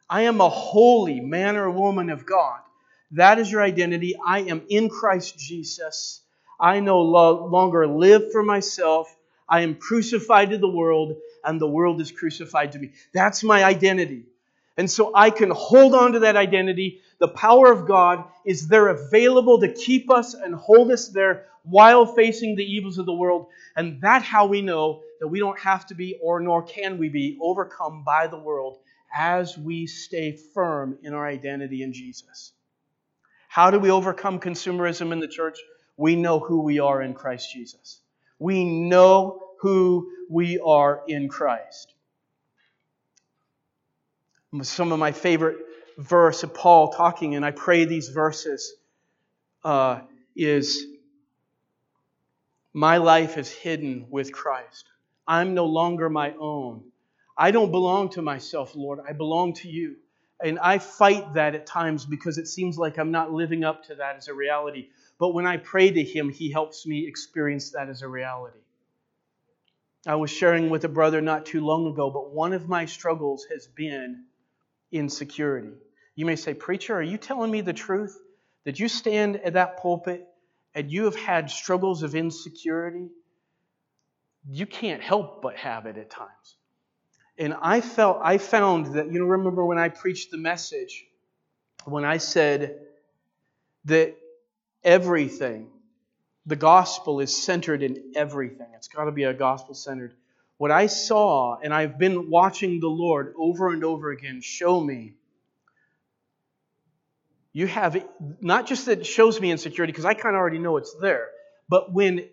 [0.10, 2.60] I am a holy man or woman of God.
[3.12, 4.16] That is your identity.
[4.26, 6.22] I am in Christ Jesus.
[6.60, 9.14] I no longer live for myself.
[9.48, 12.92] I am crucified to the world, and the world is crucified to me.
[13.14, 14.24] That's my identity.
[14.78, 17.02] And so I can hold on to that identity.
[17.22, 22.08] The power of God is there available to keep us and hold us there while
[22.08, 23.46] facing the evils of the world.
[23.76, 27.10] And that's how we know that we don't have to be, or nor can we
[27.10, 28.80] be, overcome by the world
[29.16, 32.54] as we stay firm in our identity in Jesus.
[33.48, 35.60] How do we overcome consumerism in the church?
[35.98, 38.00] We know who we are in Christ Jesus.
[38.40, 41.94] We know who we are in Christ.
[44.64, 45.58] Some of my favorite
[46.02, 48.74] verse of Paul talking, and I pray these verses,
[49.64, 50.02] uh,
[50.36, 50.86] is
[52.74, 54.86] My life is hidden with Christ.
[55.28, 56.84] I'm no longer my own.
[57.38, 59.00] I don't belong to myself, Lord.
[59.08, 59.98] I belong to you.
[60.44, 63.96] And I fight that at times because it seems like I'm not living up to
[63.96, 64.90] that as a reality.
[65.20, 68.58] But when I pray to Him, He helps me experience that as a reality.
[70.08, 73.46] I was sharing with a brother not too long ago, but one of my struggles
[73.52, 74.24] has been
[74.92, 75.74] insecurity.
[76.16, 78.18] You may say, Preacher, are you telling me the truth?
[78.64, 80.28] That you stand at that pulpit
[80.76, 83.10] and you have had struggles of insecurity?
[84.50, 86.58] You can't help but have it at times.
[87.38, 91.06] And I felt, I found that, you know, remember when I preached the message,
[91.86, 92.80] when I said
[93.86, 94.16] that
[94.84, 95.70] everything,
[96.46, 98.68] the gospel is centered in everything.
[98.76, 100.14] It's got to be a gospel centered.
[100.58, 105.16] What I saw, and I've been watching the Lord over and over again show me,
[107.54, 108.04] you have,
[108.40, 111.28] not just that shows me insecurity, because I kind of already know it's there,
[111.68, 112.30] but when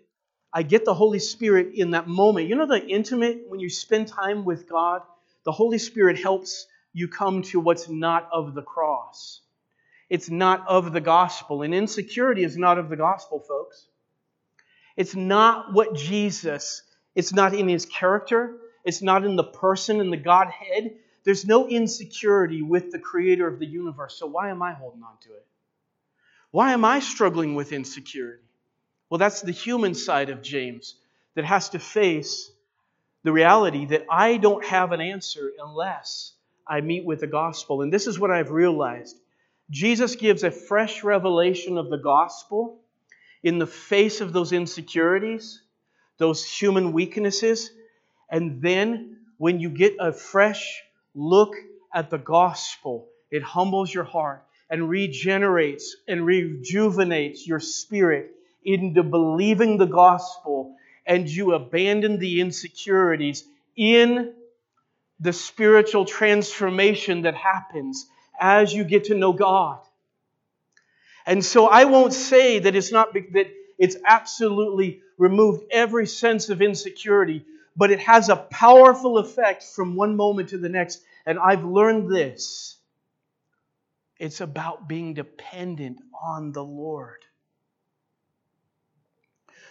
[0.51, 2.47] I get the Holy Spirit in that moment.
[2.47, 5.01] You know, the intimate, when you spend time with God,
[5.45, 9.41] the Holy Spirit helps you come to what's not of the cross.
[10.09, 11.61] It's not of the gospel.
[11.61, 13.85] And insecurity is not of the gospel, folks.
[14.97, 16.81] It's not what Jesus,
[17.15, 20.95] it's not in his character, it's not in the person and the Godhead.
[21.23, 24.15] There's no insecurity with the creator of the universe.
[24.17, 25.45] So why am I holding on to it?
[26.51, 28.43] Why am I struggling with insecurity?
[29.09, 30.95] Well, that's the human side of James
[31.35, 32.51] that has to face
[33.23, 36.33] the reality that I don't have an answer unless
[36.65, 37.81] I meet with the gospel.
[37.81, 39.19] And this is what I've realized
[39.69, 42.79] Jesus gives a fresh revelation of the gospel
[43.43, 45.61] in the face of those insecurities,
[46.17, 47.71] those human weaknesses.
[48.29, 50.81] And then when you get a fresh
[51.15, 51.55] look
[51.93, 58.31] at the gospel, it humbles your heart and regenerates and rejuvenates your spirit
[58.63, 63.43] into believing the gospel and you abandon the insecurities
[63.75, 64.33] in
[65.19, 68.07] the spiritual transformation that happens
[68.39, 69.79] as you get to know God.
[71.25, 73.47] And so I won't say that it's not that
[73.77, 77.45] it's absolutely removed every sense of insecurity,
[77.79, 82.11] but it has a powerful effect from one moment to the next And I've learned
[82.13, 82.75] this
[84.19, 87.23] it's about being dependent on the Lord.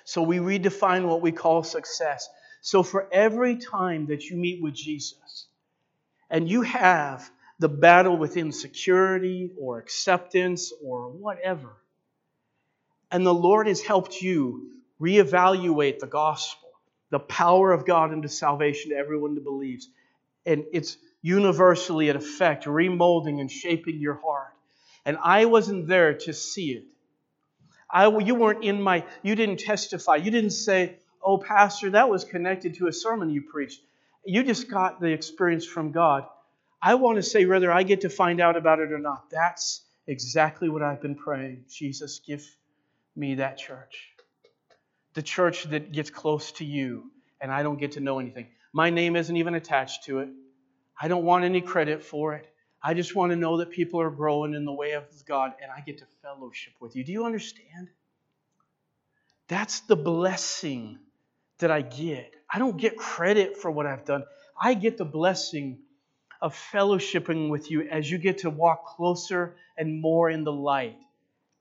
[0.04, 2.26] So we redefine what we call success.
[2.62, 5.48] So for every time that you meet with Jesus
[6.30, 11.76] and you have the battle with insecurity or acceptance or whatever,
[13.11, 16.67] and the Lord has helped you reevaluate the gospel,
[17.11, 19.88] the power of God into salvation to everyone who believes,
[20.46, 24.54] and it's universally at effect, remolding and shaping your heart.
[25.04, 26.84] And I wasn't there to see it.
[27.90, 30.16] I, you weren't in my, you didn't testify.
[30.16, 33.80] You didn't say, oh, Pastor, that was connected to a sermon you preached.
[34.24, 36.26] You just got the experience from God.
[36.82, 39.30] I want to say whether I get to find out about it or not.
[39.30, 41.64] That's exactly what I've been praying.
[41.70, 42.44] Jesus, give
[43.16, 44.09] me that church.
[45.14, 48.48] The church that gets close to you and I don't get to know anything.
[48.72, 50.28] My name isn't even attached to it.
[51.00, 52.46] I don't want any credit for it.
[52.82, 55.70] I just want to know that people are growing in the way of God and
[55.70, 57.04] I get to fellowship with you.
[57.04, 57.88] Do you understand?
[59.48, 60.98] That's the blessing
[61.59, 62.34] that I get.
[62.52, 64.24] I don't get credit for what I've done.
[64.61, 65.80] I get the blessing
[66.40, 70.98] of fellowshipping with you as you get to walk closer and more in the light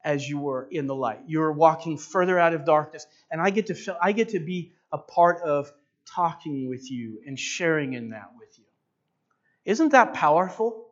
[0.03, 1.19] as you were in the light.
[1.27, 4.73] You're walking further out of darkness and I get to feel, I get to be
[4.91, 5.71] a part of
[6.05, 8.63] talking with you and sharing in that with you.
[9.65, 10.85] Isn't that powerful?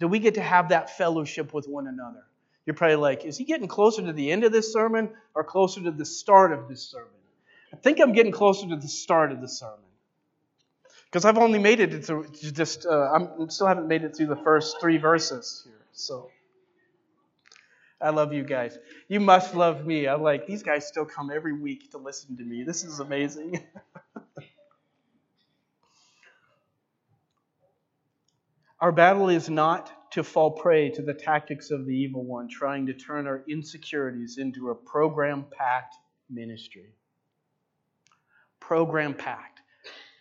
[0.00, 2.24] That we get to have that fellowship with one another?
[2.66, 5.82] You're probably like, is he getting closer to the end of this sermon or closer
[5.82, 7.08] to the start of this sermon?
[7.72, 9.78] I think I'm getting closer to the start of the sermon.
[11.06, 14.36] Because I've only made it through just, uh, I'm still haven't made it through the
[14.36, 15.80] first three verses here.
[15.92, 16.30] So
[18.02, 18.78] I love you guys.
[19.08, 20.08] You must love me.
[20.08, 22.64] I'm like, these guys still come every week to listen to me.
[22.64, 23.62] This is amazing.
[28.80, 32.86] Our battle is not to fall prey to the tactics of the evil one, trying
[32.86, 35.94] to turn our insecurities into a program packed
[36.28, 36.92] ministry.
[38.58, 39.60] Program packed.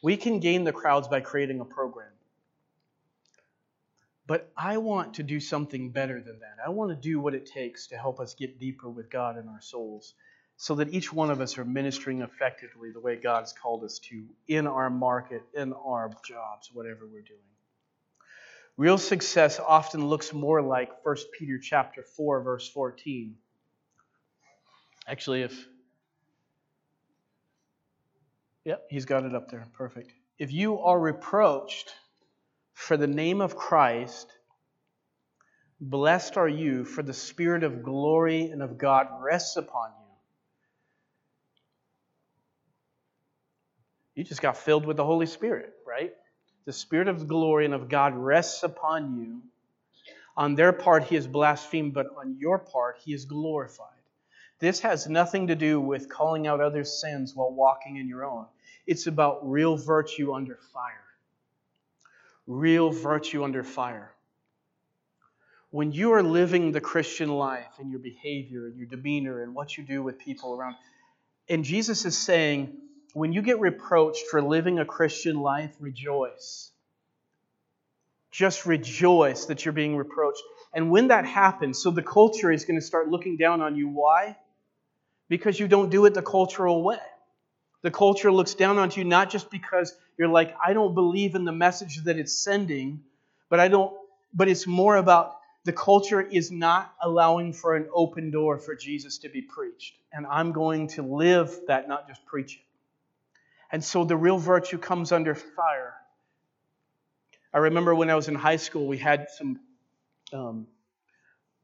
[0.03, 2.11] We can gain the crowds by creating a program.
[4.32, 6.55] But I want to do something better than that.
[6.65, 9.49] I want to do what it takes to help us get deeper with God in
[9.49, 10.13] our souls
[10.55, 13.99] so that each one of us are ministering effectively the way God has called us
[14.07, 17.41] to in our market, in our jobs, whatever we're doing.
[18.77, 23.36] Real success often looks more like 1 Peter chapter 4 verse 14.
[25.09, 25.67] Actually, if
[28.63, 29.67] Yep, he's got it up there.
[29.73, 30.13] Perfect.
[30.39, 31.93] If you are reproached
[32.82, 34.32] for the name of Christ,
[35.79, 40.05] blessed are you, for the Spirit of glory and of God rests upon you.
[44.15, 46.11] You just got filled with the Holy Spirit, right?
[46.65, 49.41] the Spirit of glory and of God rests upon you.
[50.38, 53.88] On their part, he is blasphemed, but on your part, he is glorified.
[54.59, 58.45] This has nothing to do with calling out others' sins while walking in your own.
[58.86, 61.11] It's about real virtue under fire.
[62.48, 64.12] Real virtue under fire.
[65.70, 69.78] When you are living the Christian life in your behavior and your demeanor and what
[69.78, 70.76] you do with people around,
[71.48, 72.78] and Jesus is saying,
[73.14, 76.72] when you get reproached for living a Christian life, rejoice.
[78.32, 80.42] Just rejoice that you're being reproached.
[80.74, 83.89] And when that happens, so the culture is going to start looking down on you.
[83.89, 84.38] Why?
[85.28, 87.00] Because you don't do it the cultural way.
[87.82, 91.45] The culture looks down on you not just because you're like, I don't believe in
[91.45, 93.01] the message that it's sending,
[93.49, 93.91] but I don't,
[94.32, 99.17] but it's more about the culture is not allowing for an open door for Jesus
[99.17, 99.95] to be preached.
[100.13, 102.61] And I'm going to live that, not just preach it.
[103.72, 105.95] And so the real virtue comes under fire.
[107.51, 109.59] I remember when I was in high school, we had some.
[110.32, 110.67] Um,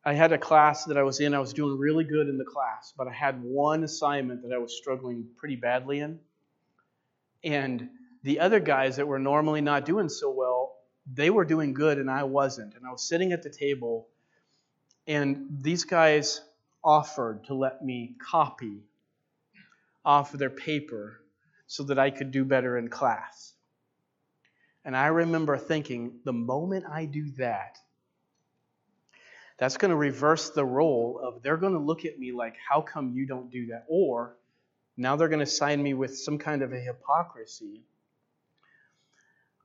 [0.03, 1.35] I had a class that I was in.
[1.35, 4.57] I was doing really good in the class, but I had one assignment that I
[4.57, 6.19] was struggling pretty badly in.
[7.43, 7.89] And
[8.27, 10.75] the other guys that were normally not doing so well,
[11.13, 12.75] they were doing good and I wasn't.
[12.75, 14.09] And I was sitting at the table,
[15.07, 16.41] and these guys
[16.83, 18.83] offered to let me copy
[20.03, 21.21] off of their paper
[21.67, 23.53] so that I could do better in class.
[24.83, 27.77] And I remember thinking, the moment I do that,
[29.57, 32.81] that's going to reverse the role of they're going to look at me like, how
[32.81, 33.85] come you don't do that?
[33.87, 34.35] Or
[34.97, 37.85] now they're going to sign me with some kind of a hypocrisy.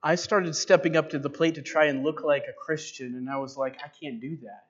[0.03, 3.29] I started stepping up to the plate to try and look like a Christian, and
[3.29, 4.65] I was like, I can't do that.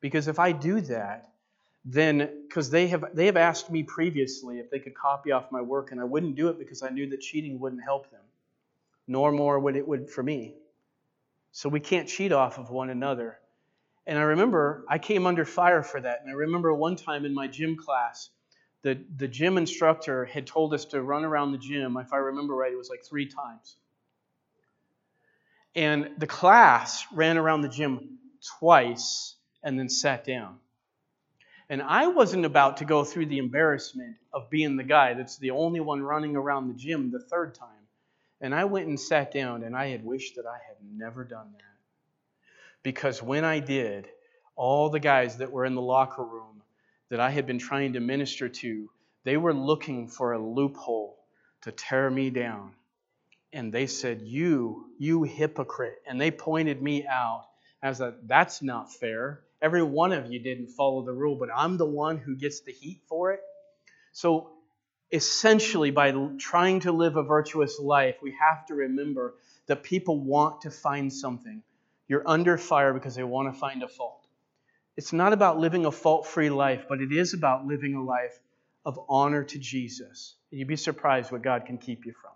[0.00, 1.32] Because if I do that,
[1.84, 5.62] then because they have they have asked me previously if they could copy off my
[5.62, 8.20] work and I wouldn't do it because I knew that cheating wouldn't help them
[9.08, 10.56] nor more would it would for me
[11.52, 13.38] So we can't cheat off of one another.
[14.06, 16.20] And I remember I came under fire for that.
[16.22, 18.30] And I remember one time in my gym class,
[18.82, 21.96] the, the gym instructor had told us to run around the gym.
[21.98, 23.76] If I remember right, it was like three times.
[25.78, 28.18] And the class ran around the gym
[28.58, 30.58] twice and then sat down.
[31.68, 35.52] And I wasn't about to go through the embarrassment of being the guy that's the
[35.52, 37.68] only one running around the gym the third time.
[38.40, 41.52] And I went and sat down, and I had wished that I had never done
[41.52, 42.48] that.
[42.82, 44.08] Because when I did,
[44.56, 46.60] all the guys that were in the locker room
[47.08, 48.90] that I had been trying to minister to,
[49.22, 51.18] they were looking for a loophole
[51.62, 52.72] to tear me down.
[53.52, 56.02] And they said, You, you hypocrite.
[56.06, 57.46] And they pointed me out
[57.82, 59.40] as a, that's not fair.
[59.60, 62.72] Every one of you didn't follow the rule, but I'm the one who gets the
[62.72, 63.40] heat for it.
[64.12, 64.50] So
[65.10, 69.34] essentially, by trying to live a virtuous life, we have to remember
[69.66, 71.62] that people want to find something.
[72.08, 74.26] You're under fire because they want to find a fault.
[74.96, 78.38] It's not about living a fault free life, but it is about living a life
[78.84, 80.34] of honor to Jesus.
[80.50, 82.32] You'd be surprised what God can keep you from.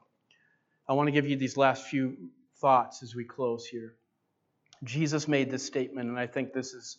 [0.93, 2.19] I want to give you these last few
[2.61, 3.95] thoughts as we close here.
[4.85, 6.99] Jesus made this statement, and I think this is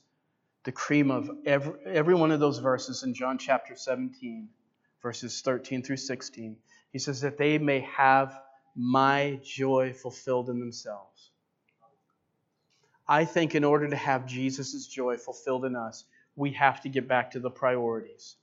[0.63, 4.49] the cream of every, every one of those verses in John chapter 17,
[5.03, 6.57] verses 13 through 16.
[6.91, 8.35] He says that they may have
[8.75, 11.29] my joy fulfilled in themselves.
[13.07, 16.03] I think in order to have Jesus' joy fulfilled in us,
[16.35, 18.37] we have to get back to the priorities.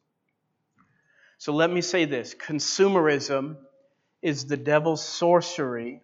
[1.38, 3.56] So let me say this consumerism
[4.22, 6.02] is the devil's sorcery.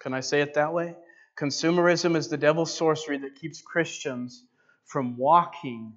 [0.00, 0.96] Can I say it that way?
[1.36, 4.44] Consumerism is the devil's sorcery that keeps Christians
[4.84, 5.94] from walking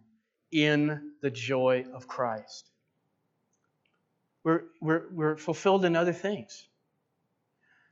[0.51, 2.70] in the joy of Christ.
[4.43, 6.68] We're, we're, we're fulfilled in other things.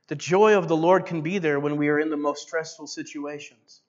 [0.08, 2.86] The joy of the Lord can be there when we are in the most stressful
[2.86, 3.80] situations.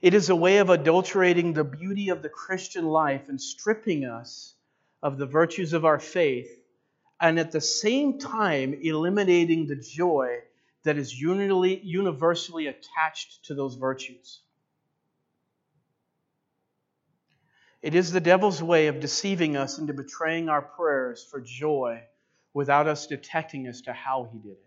[0.00, 4.54] It is a way of adulterating the beauty of the Christian life and stripping us
[5.02, 6.63] of the virtues of our faith,
[7.20, 10.38] and at the same time eliminating the joy
[10.82, 14.40] that is universally attached to those virtues.
[17.82, 22.02] It is the devil's way of deceiving us into betraying our prayers for joy
[22.54, 24.66] without us detecting as to how he did it.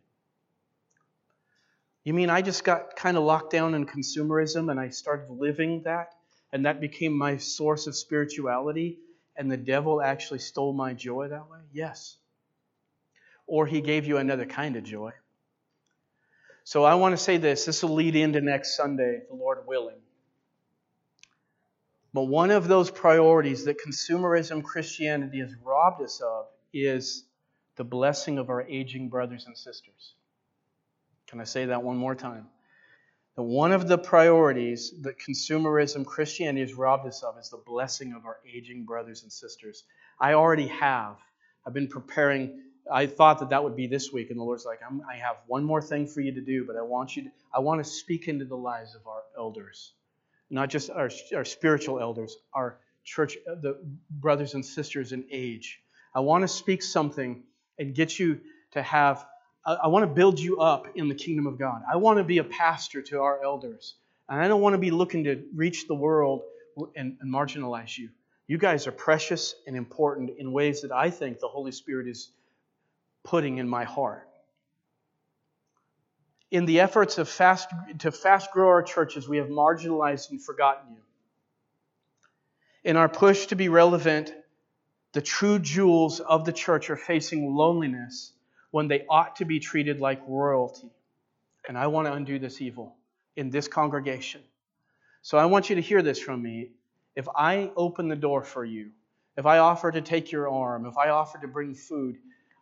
[2.04, 5.82] You mean I just got kind of locked down in consumerism and I started living
[5.84, 6.14] that,
[6.54, 9.00] and that became my source of spirituality,
[9.36, 11.60] and the devil actually stole my joy that way?
[11.74, 12.18] Yes.
[13.48, 15.14] Or he gave you another kind of joy.
[16.64, 19.95] So I want to say this this will lead into next Sunday, the Lord willing.
[22.14, 27.26] But one of those priorities that consumerism Christianity has robbed us of is
[27.78, 30.16] the blessing of our aging brothers and sisters.
[31.28, 32.48] Can I say that one more time?
[33.36, 38.14] That one of the priorities that consumerism Christianity has robbed us of is the blessing
[38.14, 39.84] of our aging brothers and sisters.
[40.20, 41.18] I already have.
[41.66, 42.64] I've been preparing.
[42.92, 45.64] I thought that that would be this week, and the Lord's like, i have one
[45.64, 48.28] more thing for you to do, but I want you to, I want to speak
[48.28, 49.94] into the lives of our elders
[50.50, 53.78] not just our, our spiritual elders, our church, uh, the
[54.10, 55.82] brothers and sisters in age.
[56.14, 57.44] I want to speak something
[57.80, 58.40] and get you
[58.72, 59.26] to have,
[59.66, 61.82] I, I want to build you up in the kingdom of God.
[61.92, 63.96] I want to be a pastor to our elders.
[64.30, 66.44] And I don't want to be looking to reach the world
[66.96, 68.10] and, and marginalize you.
[68.48, 72.30] You guys are precious and important in ways that I think the Holy Spirit is
[73.28, 74.28] putting in my heart
[76.52, 77.70] in the efforts of fast,
[78.00, 81.02] to fast grow our churches, we have marginalized and forgotten you.
[82.84, 84.34] In our push to be relevant,
[85.14, 88.32] the true jewels of the church are facing loneliness
[88.72, 90.90] when they ought to be treated like royalty.
[91.68, 92.96] And I want to undo this evil
[93.36, 94.42] in this congregation.
[95.22, 96.72] So I want you to hear this from me.
[97.16, 98.92] If I open the door for you,
[99.36, 102.18] if I offer to take your arm, if I offer to bring food,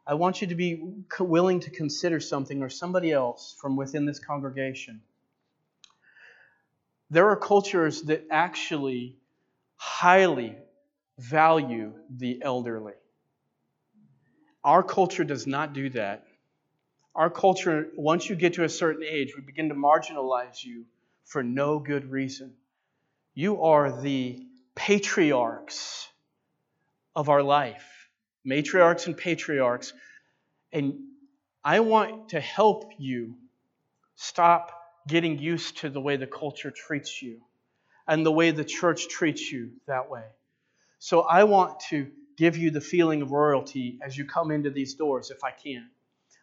[0.08, 0.84] I want you to be
[1.20, 5.02] willing to consider something or somebody else from within this congregation.
[7.10, 9.18] There are cultures that actually
[9.78, 10.56] highly
[11.18, 12.94] value the elderly.
[14.64, 16.26] Our culture does not do that.
[17.16, 20.86] Our culture, once you get to a certain age, we begin to marginalize you
[21.24, 22.54] for no good reason.
[23.34, 24.46] You are the
[24.76, 26.08] patriarchs
[27.16, 27.95] of our life
[28.46, 29.94] matriarchs and patriarchs.
[30.72, 30.96] And
[31.64, 33.36] I want to help you
[34.16, 34.72] stop
[35.08, 37.42] getting used to the way the culture treats you
[38.08, 40.24] and the way the church treats you that way.
[41.00, 44.96] So I want to give you the feeling of royalty as you come into these
[44.96, 45.88] doors, if I can.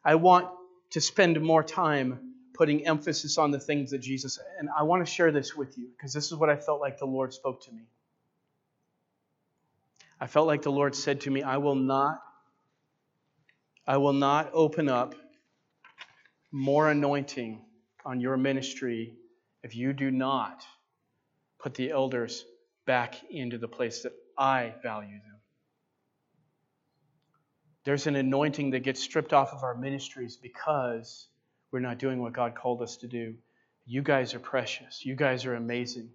[0.04, 0.48] I want
[0.90, 5.10] to spend more time putting emphasis on the things that Jesus and I want to
[5.10, 7.72] share this with you because this is what I felt like the Lord spoke to
[7.72, 7.82] me.
[10.22, 12.22] I felt like the Lord said to me, I will not
[13.88, 15.16] I will not open up
[16.52, 17.60] more anointing
[18.04, 19.16] on your ministry
[19.64, 20.64] if you do not
[21.58, 22.44] put the elders
[22.86, 25.40] back into the place that I value them.
[27.82, 31.26] There's an anointing that gets stripped off of our ministries because
[31.72, 33.34] we're not doing what God called us to do.
[33.86, 35.04] You guys are precious.
[35.04, 36.10] You guys are amazing.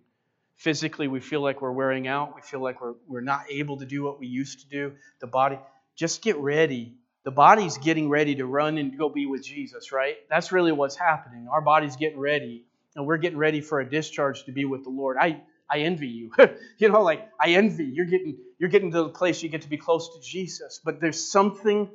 [0.58, 2.36] Physically, we feel like we're wearing out.
[2.36, 4.93] We feel like we're, we're not able to do what we used to do.
[5.22, 5.60] The body,
[5.95, 6.95] just get ready.
[7.24, 10.16] The body's getting ready to run and go be with Jesus, right?
[10.30, 11.47] That's really what's happening.
[11.51, 14.89] Our body's getting ready, and we're getting ready for a discharge to be with the
[14.89, 15.18] Lord.
[15.20, 16.32] I, I envy you.
[16.80, 17.86] you know, like I envy.
[17.86, 20.82] You're getting you're getting to the place you get to be close to Jesus.
[20.84, 21.89] But there's something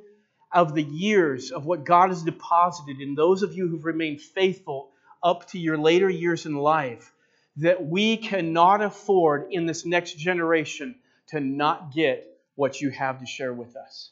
[0.53, 4.91] of the years of what God has deposited in those of you who've remained faithful
[5.21, 7.12] up to your later years in life
[7.57, 10.95] that we cannot afford in this next generation
[11.27, 14.11] to not get what you have to share with us.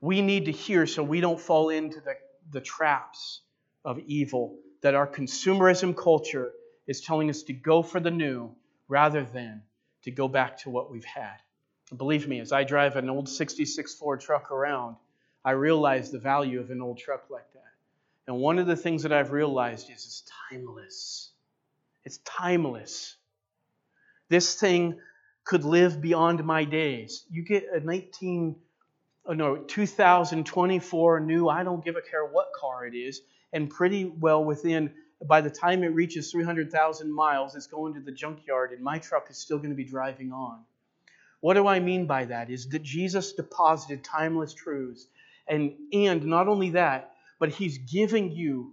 [0.00, 2.14] We need to hear so we don't fall into the,
[2.50, 3.40] the traps
[3.84, 6.52] of evil that our consumerism culture
[6.86, 8.50] is telling us to go for the new
[8.88, 9.62] rather than
[10.02, 11.36] to go back to what we've had.
[11.96, 14.96] Believe me, as I drive an old 66 Ford truck around,
[15.44, 17.60] I realize the value of an old truck like that.
[18.26, 21.29] And one of the things that I've realized is it's timeless.
[22.04, 23.16] It's timeless.
[24.28, 24.98] This thing
[25.44, 27.24] could live beyond my days.
[27.30, 28.56] You get a 19
[29.26, 33.20] oh no, 2024 new, I don't give a care what car it is,
[33.52, 34.92] and pretty well within
[35.26, 39.30] by the time it reaches 300,000 miles, it's going to the junkyard, and my truck
[39.30, 40.60] is still going to be driving on.
[41.40, 42.50] What do I mean by that?
[42.50, 45.06] Is that Jesus deposited timeless truths.
[45.46, 48.72] And, and not only that, but He's giving you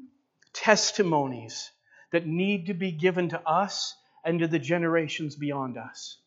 [0.53, 1.69] testimonies
[2.11, 6.17] that need to be given to us and to the generations beyond us.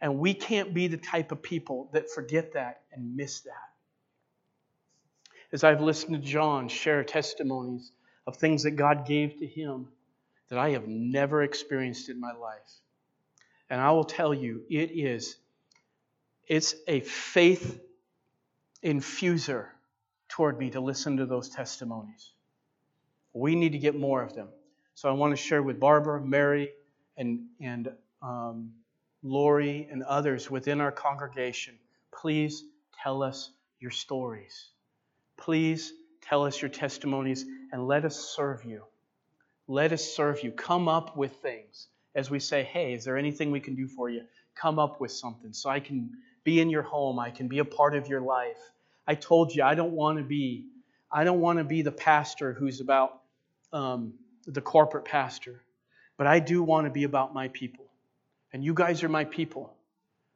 [0.00, 3.72] And we can't be the type of people that forget that and miss that.
[5.52, 7.90] As I've listened to John share testimonies
[8.26, 9.88] of things that God gave to him
[10.48, 12.80] that I have never experienced in my life.
[13.70, 15.36] And I will tell you, it is
[16.46, 17.78] it's a faith
[18.82, 19.66] infuser
[20.28, 22.32] toward me to listen to those testimonies.
[23.34, 24.48] We need to get more of them.
[24.98, 26.72] So I want to share with Barbara, Mary,
[27.16, 27.88] and, and
[28.20, 28.72] um,
[29.22, 31.78] Lori, and others within our congregation
[32.12, 32.64] please
[33.00, 34.70] tell us your stories.
[35.36, 38.82] Please tell us your testimonies and let us serve you.
[39.68, 40.50] Let us serve you.
[40.50, 41.86] Come up with things.
[42.16, 44.22] As we say, hey, is there anything we can do for you?
[44.56, 46.10] Come up with something so I can
[46.42, 47.20] be in your home.
[47.20, 48.58] I can be a part of your life.
[49.06, 50.66] I told you I don't want to be
[51.08, 53.20] I don't want to be the pastor who's about
[53.72, 54.14] um,
[54.52, 55.62] the corporate pastor,
[56.16, 57.86] but I do want to be about my people.
[58.52, 59.74] And you guys are my people.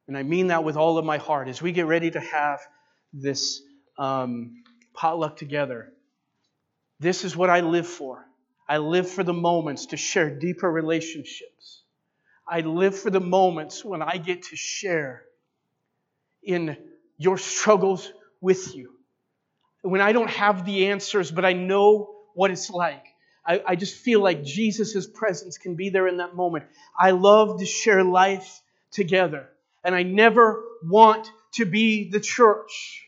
[0.06, 1.48] And I mean that with all of my heart.
[1.48, 2.60] As we get ready to have
[3.12, 3.62] this
[3.98, 5.92] um, potluck together,
[7.00, 8.24] this is what I live for.
[8.68, 11.82] I live for the moments to share deeper relationships.
[12.48, 15.22] I live for the moments when I get to share
[16.42, 16.76] in
[17.16, 18.92] your struggles with you.
[19.82, 23.06] When I don't have the answers, but I know what it's like.
[23.44, 26.64] I, I just feel like Jesus' presence can be there in that moment.
[26.98, 29.48] I love to share life together.
[29.84, 33.06] And I never want to be the church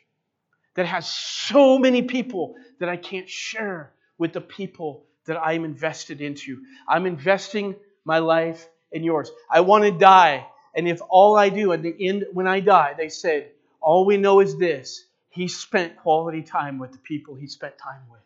[0.74, 6.20] that has so many people that I can't share with the people that I'm invested
[6.20, 6.62] into.
[6.88, 9.30] I'm investing my life in yours.
[9.50, 10.46] I want to die.
[10.74, 14.16] And if all I do at the end, when I die, they said, all we
[14.16, 18.20] know is this he spent quality time with the people he spent time with.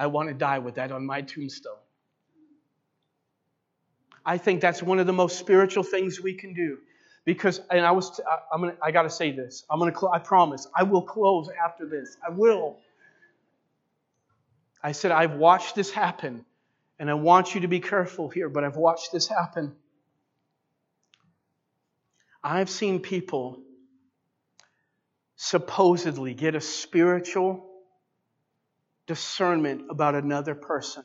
[0.00, 1.74] I want to die with that on my tombstone.
[4.24, 6.78] I think that's one of the most spiritual things we can do.
[7.26, 9.62] Because, and I was, I, am gonna, I got to say this.
[9.68, 12.16] I'm gonna, I promise, I will close after this.
[12.26, 12.78] I will.
[14.82, 16.46] I said, I've watched this happen,
[16.98, 19.76] and I want you to be careful here, but I've watched this happen.
[22.42, 23.60] I've seen people
[25.36, 27.69] supposedly get a spiritual
[29.10, 31.02] discernment about another person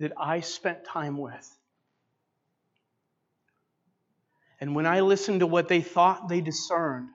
[0.00, 1.58] that I spent time with.
[4.62, 7.10] And when I listened to what they thought they discerned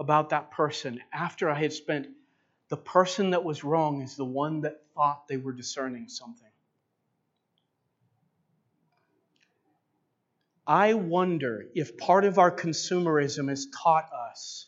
[0.00, 2.08] about that person after I had spent,
[2.70, 6.50] the person that was wrong is the one that thought they were discerning something.
[10.66, 14.66] I wonder if part of our consumerism has taught us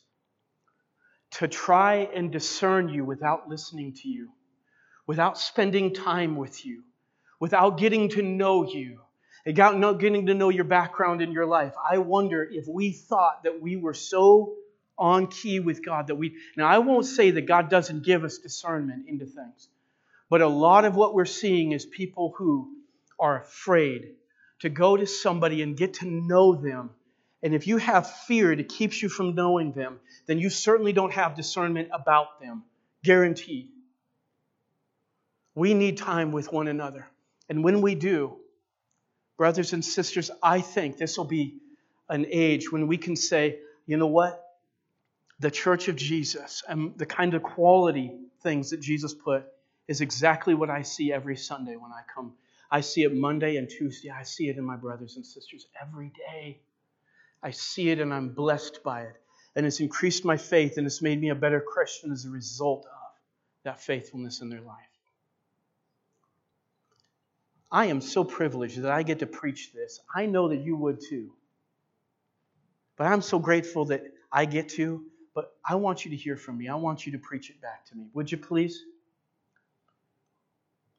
[1.33, 4.29] to try and discern you without listening to you
[5.07, 6.83] without spending time with you,
[7.41, 9.01] without getting to know you,
[9.47, 13.61] without getting to know your background in your life, I wonder if we thought that
[13.61, 14.55] we were so
[14.97, 16.37] on key with God that we.
[16.57, 19.69] Now, I won't say that God doesn't give us discernment into things,
[20.31, 22.71] but a lot of what we're seeing is people who
[23.19, 24.15] are afraid
[24.61, 26.91] to go to somebody and get to know them.
[27.43, 31.13] And if you have fear that keeps you from knowing them, then you certainly don't
[31.13, 32.63] have discernment about them.
[33.03, 33.69] Guaranteed.
[35.55, 37.07] We need time with one another.
[37.49, 38.37] And when we do,
[39.37, 41.59] brothers and sisters, I think this will be
[42.09, 44.43] an age when we can say, you know what?
[45.41, 49.45] The church of Jesus and the kind of quality things that Jesus put
[49.89, 52.35] is exactly what I see every Sunday when I come
[52.75, 54.11] I see it Monday and Tuesday.
[54.11, 56.59] I see it in my brothers and sisters every day.
[57.41, 59.15] I see it and I'm blessed by it.
[59.55, 62.85] And it's increased my faith and it's made me a better Christian as a result
[62.87, 63.13] of
[63.63, 64.94] that faithfulness in their life.
[67.75, 69.99] I am so privileged that I get to preach this.
[70.15, 71.33] I know that you would too.
[72.97, 75.03] But I'm so grateful that I get to.
[75.35, 76.69] But I want you to hear from me.
[76.69, 78.07] I want you to preach it back to me.
[78.15, 78.81] Would you please?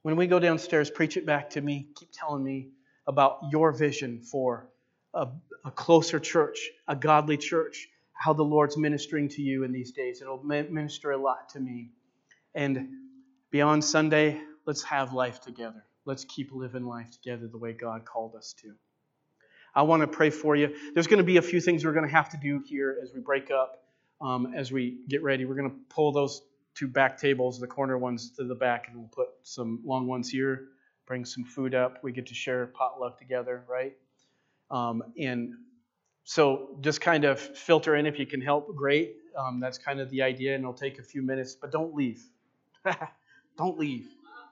[0.02, 1.88] When we go downstairs, preach it back to me.
[1.96, 2.72] Keep telling me
[3.08, 4.68] about your vision for
[5.14, 5.30] a,
[5.64, 10.22] a closer church, a godly church, how the Lord's ministering to you in these days.
[10.22, 11.92] It'll minister a lot to me.
[12.54, 12.90] And
[13.50, 15.86] beyond Sunday, let's have life together.
[16.06, 18.74] Let's keep living life together the way God called us to.
[19.74, 20.74] I want to pray for you.
[20.94, 23.12] There's going to be a few things we're going to have to do here as
[23.14, 23.84] we break up,
[24.22, 25.46] um, as we get ready.
[25.46, 26.42] We're going to pull those
[26.76, 30.30] two back tables, the corner ones to the back, and we'll put some long ones
[30.30, 30.68] here.
[31.06, 32.04] Bring some food up.
[32.04, 33.96] We get to share potluck together, right?
[34.72, 35.54] Um, and
[36.24, 38.76] so just kind of filter in if you can help.
[38.76, 39.16] Great.
[39.38, 42.24] Um, that's kind of the idea, and it'll take a few minutes, but don't leave.
[43.58, 44.08] don't leave.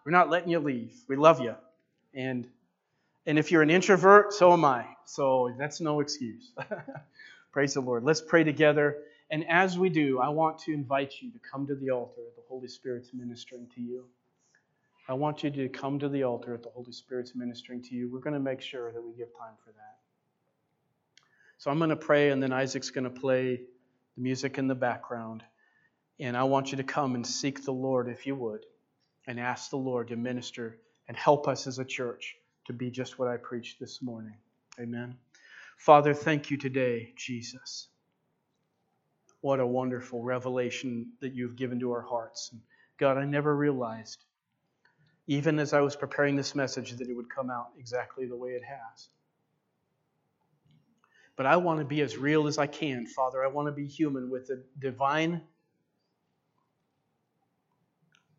[0.06, 0.96] We're not letting you leave.
[1.08, 1.56] We love you,
[2.14, 2.48] and
[3.26, 4.86] and if you're an introvert, so am I.
[5.06, 6.52] So that's no excuse.
[7.52, 8.04] Praise the Lord.
[8.04, 8.98] Let's pray together.
[9.30, 12.22] And as we do, I want to invite you to come to the altar.
[12.36, 14.06] The Holy Spirit's ministering to you.
[15.08, 18.10] I want you to come to the altar the Holy Spirit's ministering to you.
[18.10, 19.98] We're going to make sure that we give time for that.
[21.58, 23.62] So I'm going to pray, and then Isaac's going to play
[24.16, 25.44] the music in the background.
[26.20, 28.66] And I want you to come and seek the Lord if you would,
[29.28, 33.20] and ask the Lord to minister and help us as a church to be just
[33.20, 34.36] what I preached this morning.
[34.80, 35.16] Amen.
[35.78, 37.88] Father, thank you today, Jesus.
[39.42, 42.56] What a wonderful revelation that you've given to our hearts.
[42.98, 44.24] God, I never realized,
[45.28, 48.52] even as I was preparing this message, that it would come out exactly the way
[48.52, 49.10] it has.
[51.36, 53.44] But I want to be as real as I can, Father.
[53.44, 55.42] I want to be human with the divine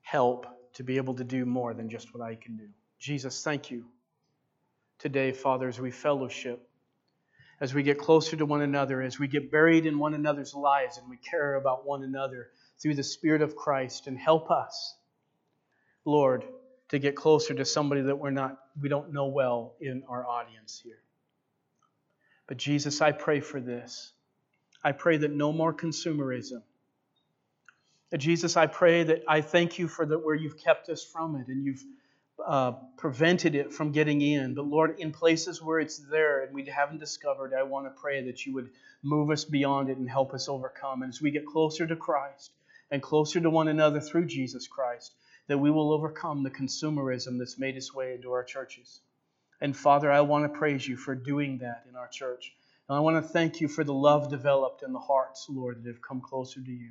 [0.01, 2.69] help to be able to do more than just what I can do.
[2.99, 3.85] Jesus, thank you
[4.99, 6.69] today, Father, as we fellowship
[7.61, 10.99] as we get closer to one another, as we get buried in one another's lives
[10.99, 12.49] and we care about one another
[12.81, 14.97] through the Spirit of Christ and help us,
[16.05, 16.45] Lord,
[16.91, 20.81] to get closer to somebody that we're not we don't know well in our audience
[20.83, 20.99] here.
[22.47, 24.13] But Jesus, I pray for this.
[24.83, 26.63] I pray that no more consumerism.
[28.17, 31.49] Jesus, I pray that I thank you for that where you've kept us from it
[31.49, 31.83] and you've
[32.45, 34.55] uh, prevented it from getting in.
[34.55, 38.25] But Lord, in places where it's there and we haven't discovered, I want to pray
[38.25, 38.71] that you would
[39.03, 41.03] move us beyond it and help us overcome.
[41.03, 42.53] And as we get closer to Christ
[42.91, 45.15] and closer to one another through Jesus Christ,
[45.49, 49.01] that we will overcome the consumerism that's made its way into our churches.
[49.61, 52.53] And Father, I want to praise you for doing that in our church.
[52.89, 55.89] And I want to thank you for the love developed in the hearts, Lord, that
[55.89, 56.91] have come closer to you.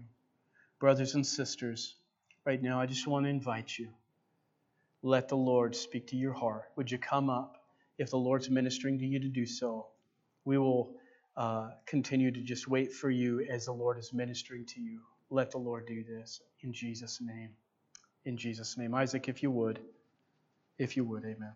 [0.84, 1.96] Brothers and sisters,
[2.44, 3.88] right now I just want to invite you
[5.02, 6.66] let the Lord speak to your heart.
[6.76, 7.64] Would you come up
[7.98, 9.88] if the Lord's ministering to you to do so?
[10.44, 10.98] We will
[11.38, 15.00] uh, continue to just wait for you as the Lord is ministering to you.
[15.30, 17.52] Let the Lord do this in Jesus' name.
[18.26, 18.94] In Jesus' name.
[18.94, 19.80] Isaac, if you would,
[20.78, 21.54] if you would, amen.